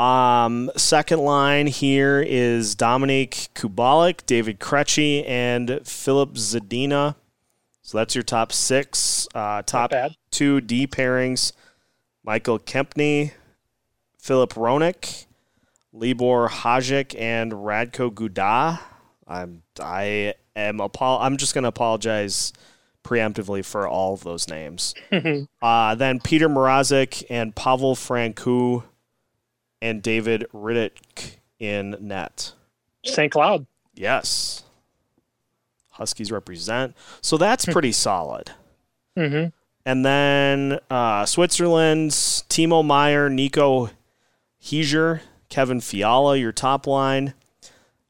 Um, 0.00 0.70
second 0.76 1.20
line 1.20 1.66
here 1.66 2.22
is 2.26 2.76
Dominik 2.76 3.48
Kubalik, 3.54 4.26
David 4.26 4.60
Krejci, 4.60 5.26
and 5.26 5.80
Filip 5.84 6.34
Zadina. 6.34 7.14
So 7.80 7.98
that's 7.98 8.14
your 8.14 8.24
top 8.24 8.52
six. 8.52 9.26
Uh, 9.34 9.62
top 9.62 9.92
two 10.30 10.60
D 10.60 10.86
pairings: 10.86 11.52
Michal 12.24 12.58
Kempny, 12.58 13.32
Filip 14.18 14.50
Hronek, 14.54 15.24
Libor 15.92 16.48
Hajek, 16.48 17.18
and 17.18 17.52
Radko 17.52 18.10
Guda. 18.10 18.80
I'm 19.26 19.62
I 19.80 20.34
am 20.54 20.80
apo- 20.80 21.20
I'm 21.20 21.36
just 21.38 21.54
going 21.54 21.62
to 21.62 21.68
apologize 21.68 22.52
preemptively 23.06 23.64
for 23.64 23.86
all 23.86 24.14
of 24.14 24.24
those 24.24 24.48
names. 24.48 24.94
uh, 25.62 25.94
then 25.94 26.18
Petr 26.18 26.50
Mrazek 26.52 27.24
and 27.30 27.54
Pavel 27.54 27.94
Francouz 27.94 28.82
and 29.80 30.02
David 30.02 30.46
Rittich 30.52 31.36
in 31.58 31.96
net. 32.00 32.52
St. 33.04 33.32
Cloud. 33.32 33.66
Yes. 33.94 34.64
Huskies 35.90 36.32
represent. 36.32 36.94
So 37.20 37.36
that's 37.36 37.64
pretty 37.64 37.92
solid. 37.92 38.50
Mm-hmm. 39.16 39.48
And 39.86 40.04
then 40.04 40.80
uh, 40.90 41.24
Switzerland's 41.24 42.42
Timo 42.48 42.84
Meier, 42.84 43.30
Nico 43.30 43.90
Hischier, 44.60 45.20
Kevin 45.48 45.80
Fiala, 45.80 46.36
your 46.36 46.52
top 46.52 46.86
line. 46.86 47.34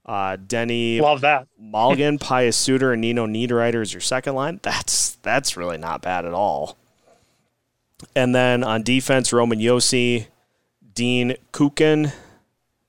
Uh, 0.07 0.37
Denny 0.37 1.01
Love 1.01 1.23
that. 1.23 1.49
Malgin, 1.61 2.21
Pius 2.21 2.57
Suter, 2.57 2.93
and 2.93 3.01
Nino 3.01 3.27
Niederreiter 3.27 3.83
is 3.83 3.93
your 3.93 4.01
second 4.01 4.37
line. 4.37 4.61
That's 4.63 5.17
that's 5.17 5.57
really 5.57 5.79
not 5.79 6.01
bad 6.01 6.25
at 6.25 6.33
all. 6.33 6.79
And 8.15 8.35
then 8.35 8.63
on 8.63 8.83
defense, 8.83 9.33
Roman 9.33 9.59
Josi, 9.59 10.29
Dean 10.95 11.35
Kukan, 11.53 12.13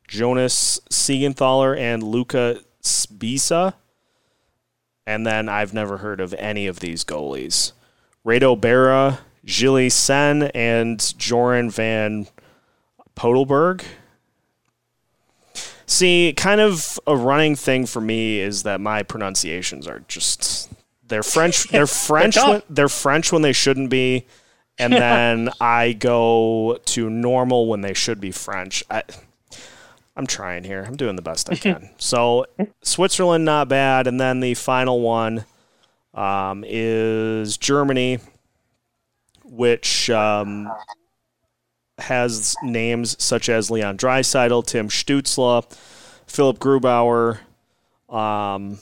Jonas 0.08 0.80
Siegenthaler, 0.92 1.78
and 1.78 2.04
Luca 2.04 2.60
Sbisa. 2.84 3.74
And 5.08 5.26
then 5.26 5.50
I've 5.50 5.74
never 5.74 5.98
heard 5.98 6.20
of 6.20 6.34
any 6.36 6.68
of 6.68 6.82
these 6.82 7.04
goalies. 7.04 7.72
Reto 8.26 8.60
Berra, 8.60 9.20
Gilles 9.46 9.94
Senn, 9.94 10.44
and 10.54 11.00
Joren 11.00 11.72
van 11.72 12.28
Pottelberghe. 13.16 13.86
See, 15.88 16.34
kind 16.36 16.60
of 16.60 17.00
a 17.08 17.16
running 17.16 17.56
thing 17.56 17.86
for 17.86 18.02
me 18.02 18.40
is 18.40 18.64
that 18.64 18.82
my 18.82 19.04
pronunciations 19.04 19.88
are 19.88 20.02
just 20.08 20.70
they're 21.08 21.24
French. 21.24 21.68
They're 21.70 21.88
French. 21.88 22.36
tough. 22.36 22.50
when, 22.50 22.62
they're 22.70 22.90
French 22.90 23.32
when 23.32 23.42
they 23.42 23.54
shouldn't 23.54 23.90
be, 23.90 24.26
and 24.78 24.92
then 24.92 25.50
I 25.62 25.94
go 25.94 26.80
to 26.84 27.10
normal 27.10 27.68
when 27.68 27.80
they 27.80 27.94
should 27.94 28.20
be 28.20 28.32
French. 28.32 28.84
I, 28.90 29.04
I'm 30.18 30.28
trying 30.28 30.66
here. 30.66 30.84
I'm 30.86 30.98
doing 30.98 31.16
the 31.16 31.22
best 31.22 31.50
I 31.50 31.56
can. 31.56 31.92
so 31.98 32.46
Switzerland, 32.82 33.46
not 33.46 33.70
bad, 33.70 34.08
and 34.08 34.20
then 34.20 34.42
the 34.42 34.56
final 34.56 35.00
one 35.00 35.46
um, 36.14 36.66
is 36.68 37.58
Germany, 37.58 38.20
which 39.46 40.10
um, 40.10 40.70
has 42.00 42.56
names 42.64 43.22
such 43.24 43.50
as 43.50 43.72
Leon 43.72 43.98
Draisaitl, 43.98 44.66
Tim 44.66 44.90
Stutzle, 44.90 45.64
Philipp 46.28 46.60
Grubauer. 46.60 47.40
Um, 48.10 48.80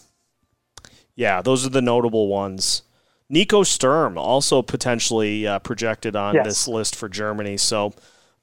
yeah, 1.15 1.41
those 1.41 1.65
are 1.65 1.69
the 1.69 1.81
notable 1.81 2.27
ones. 2.27 2.81
Nico 3.29 3.63
Sturm 3.63 4.17
also 4.17 4.61
potentially 4.61 5.47
uh, 5.47 5.59
projected 5.59 6.15
on 6.15 6.35
Yes. 6.35 6.45
this 6.45 6.67
list 6.67 6.95
for 6.95 7.09
Germany. 7.09 7.57
So 7.57 7.93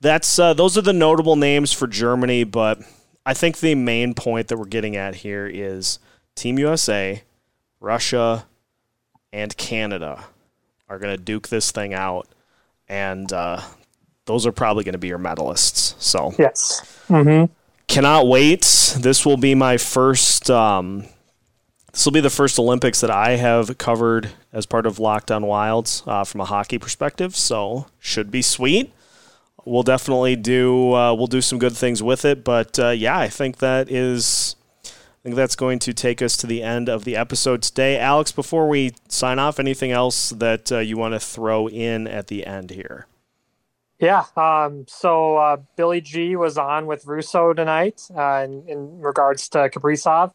that's 0.00 0.38
uh, 0.38 0.54
those 0.54 0.76
are 0.76 0.82
the 0.82 0.92
notable 0.92 1.36
names 1.36 1.72
for 1.72 1.86
Germany. 1.86 2.44
But 2.44 2.80
I 3.24 3.34
think 3.34 3.58
the 3.58 3.74
main 3.76 4.14
point 4.14 4.48
that 4.48 4.56
we're 4.56 4.64
getting 4.64 4.96
at 4.96 5.16
here 5.16 5.46
is 5.46 5.98
Team 6.34 6.58
USA, 6.58 7.22
Russia, 7.78 8.46
and 9.32 9.56
Canada 9.56 10.24
are 10.88 10.98
going 10.98 11.16
to 11.16 11.22
duke 11.22 11.48
this 11.48 11.70
thing 11.70 11.94
out, 11.94 12.26
and 12.88 13.32
uh, 13.32 13.60
those 14.26 14.46
are 14.46 14.52
probably 14.52 14.84
going 14.84 14.92
to 14.92 14.98
be 14.98 15.08
your 15.08 15.18
medalists. 15.18 15.94
So 16.00 16.32
Yes. 16.38 16.80
Mm-hmm. 17.08 17.52
cannot 17.88 18.26
wait. 18.26 18.94
This 18.98 19.26
will 19.26 19.36
be 19.36 19.54
my 19.54 19.76
first. 19.76 20.50
Um, 20.50 21.06
this 21.92 22.04
will 22.06 22.12
be 22.12 22.20
the 22.20 22.30
first 22.30 22.58
Olympics 22.58 23.00
that 23.00 23.10
I 23.10 23.36
have 23.36 23.76
covered 23.78 24.30
as 24.52 24.64
part 24.64 24.86
of 24.86 24.98
Locked 24.98 25.30
On 25.30 25.44
Wilds 25.46 26.02
uh, 26.06 26.24
from 26.24 26.40
a 26.40 26.44
hockey 26.46 26.78
perspective. 26.78 27.36
So 27.36 27.86
should 27.98 28.30
be 28.30 28.40
sweet. 28.42 28.92
We'll 29.64 29.82
definitely 29.82 30.34
do. 30.36 30.94
Uh, 30.94 31.14
we'll 31.14 31.26
do 31.26 31.40
some 31.42 31.58
good 31.58 31.76
things 31.76 32.02
with 32.02 32.24
it. 32.24 32.44
But 32.44 32.78
uh, 32.78 32.90
yeah, 32.90 33.18
I 33.18 33.28
think 33.28 33.58
that 33.58 33.90
is. 33.90 34.56
I 34.84 35.22
think 35.24 35.36
that's 35.36 35.54
going 35.54 35.78
to 35.80 35.92
take 35.92 36.20
us 36.20 36.36
to 36.38 36.48
the 36.48 36.64
end 36.64 36.88
of 36.88 37.04
the 37.04 37.14
episode 37.14 37.62
today. 37.62 37.96
Alex, 37.96 38.32
before 38.32 38.68
we 38.68 38.92
sign 39.08 39.38
off, 39.38 39.60
anything 39.60 39.92
else 39.92 40.30
that 40.30 40.72
uh, 40.72 40.78
you 40.78 40.96
want 40.96 41.14
to 41.14 41.20
throw 41.20 41.68
in 41.68 42.08
at 42.08 42.26
the 42.26 42.44
end 42.44 42.70
here? 42.70 43.06
Yeah. 44.02 44.24
Um, 44.36 44.84
so 44.88 45.36
uh, 45.36 45.58
Billy 45.76 46.00
G 46.00 46.34
was 46.34 46.58
on 46.58 46.86
with 46.86 47.06
Russo 47.06 47.52
tonight 47.52 48.02
uh, 48.14 48.42
in, 48.44 48.64
in 48.66 49.00
regards 49.00 49.48
to 49.50 49.70
Kaprizov. 49.70 50.32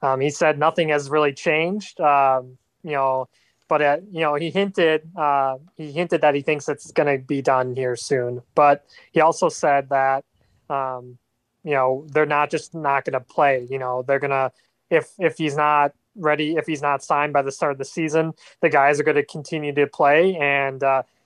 Um, 0.00 0.20
he 0.20 0.30
said 0.30 0.60
nothing 0.60 0.90
has 0.90 1.10
really 1.10 1.32
changed. 1.32 2.00
Um, 2.00 2.56
you 2.84 2.92
know, 2.92 3.28
but 3.66 3.82
uh, 3.82 3.96
you 4.12 4.20
know 4.20 4.36
he 4.36 4.50
hinted 4.50 5.10
uh, 5.16 5.56
he 5.76 5.90
hinted 5.90 6.20
that 6.20 6.36
he 6.36 6.42
thinks 6.42 6.68
it's 6.68 6.92
going 6.92 7.08
to 7.08 7.22
be 7.22 7.42
done 7.42 7.74
here 7.74 7.96
soon. 7.96 8.42
But 8.54 8.86
he 9.10 9.20
also 9.20 9.48
said 9.48 9.88
that 9.88 10.24
um, 10.70 11.18
you 11.64 11.72
know 11.72 12.06
they're 12.12 12.26
not 12.26 12.48
just 12.48 12.76
not 12.76 13.04
going 13.04 13.14
to 13.14 13.20
play. 13.20 13.66
You 13.68 13.80
know 13.80 14.04
they're 14.06 14.20
gonna 14.20 14.52
if 14.88 15.10
if 15.18 15.36
he's 15.36 15.56
not 15.56 15.94
ready 16.14 16.54
if 16.54 16.64
he's 16.64 16.80
not 16.80 17.02
signed 17.02 17.32
by 17.32 17.42
the 17.42 17.50
start 17.50 17.72
of 17.72 17.78
the 17.78 17.84
season, 17.84 18.34
the 18.60 18.68
guys 18.70 19.00
are 19.00 19.04
going 19.04 19.16
to 19.16 19.26
continue 19.26 19.74
to 19.74 19.88
play 19.88 20.36
and. 20.36 20.84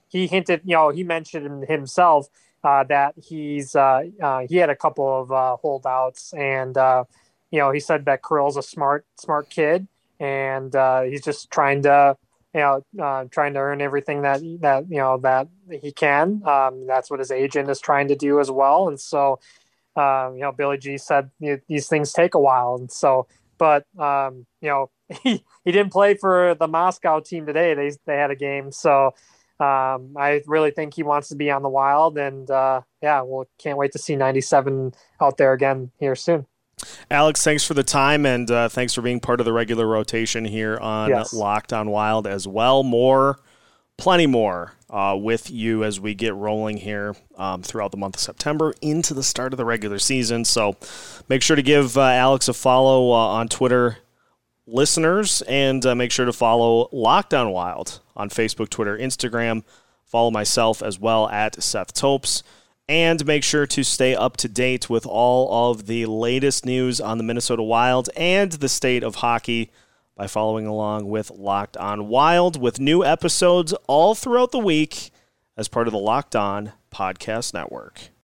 He 0.09 0.27
hinted, 0.27 0.61
you 0.65 0.75
know, 0.75 0.89
he 0.89 1.03
mentioned 1.03 1.65
himself 1.67 2.27
uh, 2.63 2.83
that 2.85 3.13
he's 3.17 3.75
uh, 3.75 4.03
uh, 4.21 4.41
he 4.49 4.57
had 4.57 4.69
a 4.69 4.75
couple 4.75 5.21
of 5.21 5.31
uh, 5.31 5.55
holdouts, 5.57 6.33
and 6.33 6.77
uh, 6.77 7.03
you 7.51 7.59
know, 7.59 7.71
he 7.71 7.79
said 7.79 8.05
that 8.05 8.21
Kirill's 8.23 8.57
a 8.57 8.63
smart 8.63 9.05
smart 9.17 9.49
kid, 9.49 9.87
and 10.19 10.75
uh, 10.75 11.01
he's 11.01 11.23
just 11.23 11.51
trying 11.51 11.83
to, 11.83 12.17
you 12.53 12.61
know, 12.95 13.27
trying 13.31 13.53
to 13.53 13.59
earn 13.59 13.81
everything 13.81 14.23
that 14.23 14.41
that 14.61 14.89
you 14.89 14.97
know 14.97 15.17
that 15.19 15.47
he 15.81 15.91
can. 15.91 16.41
Um, 16.45 16.87
that's 16.87 17.09
what 17.11 17.19
his 17.19 17.31
agent 17.31 17.69
is 17.69 17.79
trying 17.79 18.07
to 18.07 18.15
do 18.15 18.39
as 18.39 18.49
well, 18.51 18.87
and 18.87 18.99
so. 18.99 19.39
Um, 19.95 20.35
you 20.35 20.41
know, 20.41 20.51
Billy 20.51 20.77
G 20.77 20.97
said 20.97 21.31
"You- 21.39 21.61
these 21.67 21.87
things 21.87 22.11
take 22.11 22.33
a 22.33 22.39
while, 22.39 22.75
and 22.75 22.91
so, 22.91 23.27
but 23.57 23.85
um, 23.97 24.45
you 24.61 24.69
know, 24.69 24.89
he, 25.23 25.43
he 25.63 25.71
didn't 25.71 25.93
play 25.93 26.15
for 26.15 26.53
the 26.55 26.67
Moscow 26.67 27.21
team 27.21 27.45
today. 27.45 27.73
They 27.73 27.91
they 28.05 28.17
had 28.17 28.31
a 28.31 28.35
game, 28.35 28.71
so 28.71 29.13
um, 29.59 30.15
I 30.17 30.41
really 30.47 30.71
think 30.71 30.93
he 30.93 31.03
wants 31.03 31.29
to 31.29 31.35
be 31.35 31.49
on 31.49 31.61
the 31.61 31.69
Wild, 31.69 32.17
and 32.17 32.49
uh, 32.49 32.81
yeah, 33.01 33.21
well, 33.21 33.47
can't 33.57 33.77
wait 33.77 33.91
to 33.93 33.99
see 33.99 34.15
97 34.15 34.93
out 35.21 35.37
there 35.37 35.53
again 35.53 35.91
here 35.99 36.15
soon. 36.15 36.45
Alex, 37.09 37.43
thanks 37.43 37.65
for 37.65 37.73
the 37.73 37.83
time 37.83 38.25
and 38.25 38.51
uh, 38.51 38.67
thanks 38.67 38.93
for 38.93 39.01
being 39.01 39.19
part 39.19 39.39
of 39.39 39.45
the 39.45 39.53
regular 39.53 39.87
rotation 39.87 40.43
here 40.43 40.77
on 40.77 41.09
Yes. 41.09 41.33
Locked 41.33 41.71
on 41.71 41.89
Wild 41.89 42.27
as 42.27 42.47
well. 42.47 42.83
More, 42.83 43.39
plenty 43.97 44.27
more 44.27 44.73
uh, 44.89 45.15
with 45.17 45.49
you 45.49 45.83
as 45.83 45.99
we 45.99 46.13
get 46.13 46.35
rolling 46.35 46.77
here 46.77 47.15
um, 47.37 47.61
throughout 47.61 47.91
the 47.91 47.97
month 47.97 48.15
of 48.15 48.21
September 48.21 48.73
into 48.81 49.13
the 49.13 49.23
start 49.23 49.53
of 49.53 49.57
the 49.57 49.65
regular 49.65 49.99
season. 49.99 50.45
So 50.45 50.75
make 51.29 51.41
sure 51.41 51.55
to 51.55 51.61
give 51.61 51.97
uh, 51.97 52.01
Alex 52.01 52.47
a 52.47 52.53
follow 52.53 53.11
uh, 53.11 53.15
on 53.15 53.47
Twitter, 53.47 53.97
listeners, 54.67 55.41
and 55.43 55.85
uh, 55.85 55.95
make 55.95 56.11
sure 56.11 56.25
to 56.25 56.33
follow 56.33 56.89
Locked 56.91 57.33
On 57.33 57.51
Wild 57.51 57.99
on 58.15 58.29
Facebook, 58.29 58.69
Twitter, 58.69 58.97
Instagram. 58.97 59.63
Follow 60.05 60.31
myself 60.31 60.81
as 60.81 60.99
well 60.99 61.27
at 61.29 61.61
Seth 61.61 61.93
Topes. 61.93 62.43
And 62.87 63.25
make 63.25 63.43
sure 63.43 63.65
to 63.65 63.83
stay 63.83 64.15
up 64.15 64.37
to 64.37 64.47
date 64.47 64.91
with 64.91 65.07
all 65.07 65.71
of 65.71 65.87
the 65.87 66.05
latest 66.05 66.65
news 66.65 67.01
on 67.01 67.17
the 67.17 67.23
Minnesota 67.23 67.63
Wild 67.63 68.09
and 68.15 68.51
the 68.51 68.69
state 68.69 69.03
of 69.03 69.15
hockey 69.15 69.71
by 70.15 70.27
following 70.27 70.67
along 70.67 71.09
with 71.09 71.31
Locked 71.31 71.77
on 71.77 72.07
Wild 72.07 72.61
with 72.61 72.79
new 72.79 73.03
episodes 73.03 73.73
all 73.87 74.13
throughout 74.13 74.51
the 74.51 74.59
week 74.59 75.09
as 75.57 75.67
part 75.67 75.87
of 75.87 75.93
the 75.93 75.99
Locked 75.99 76.35
On 76.35 76.73
Podcast 76.93 77.53
Network. 77.53 78.09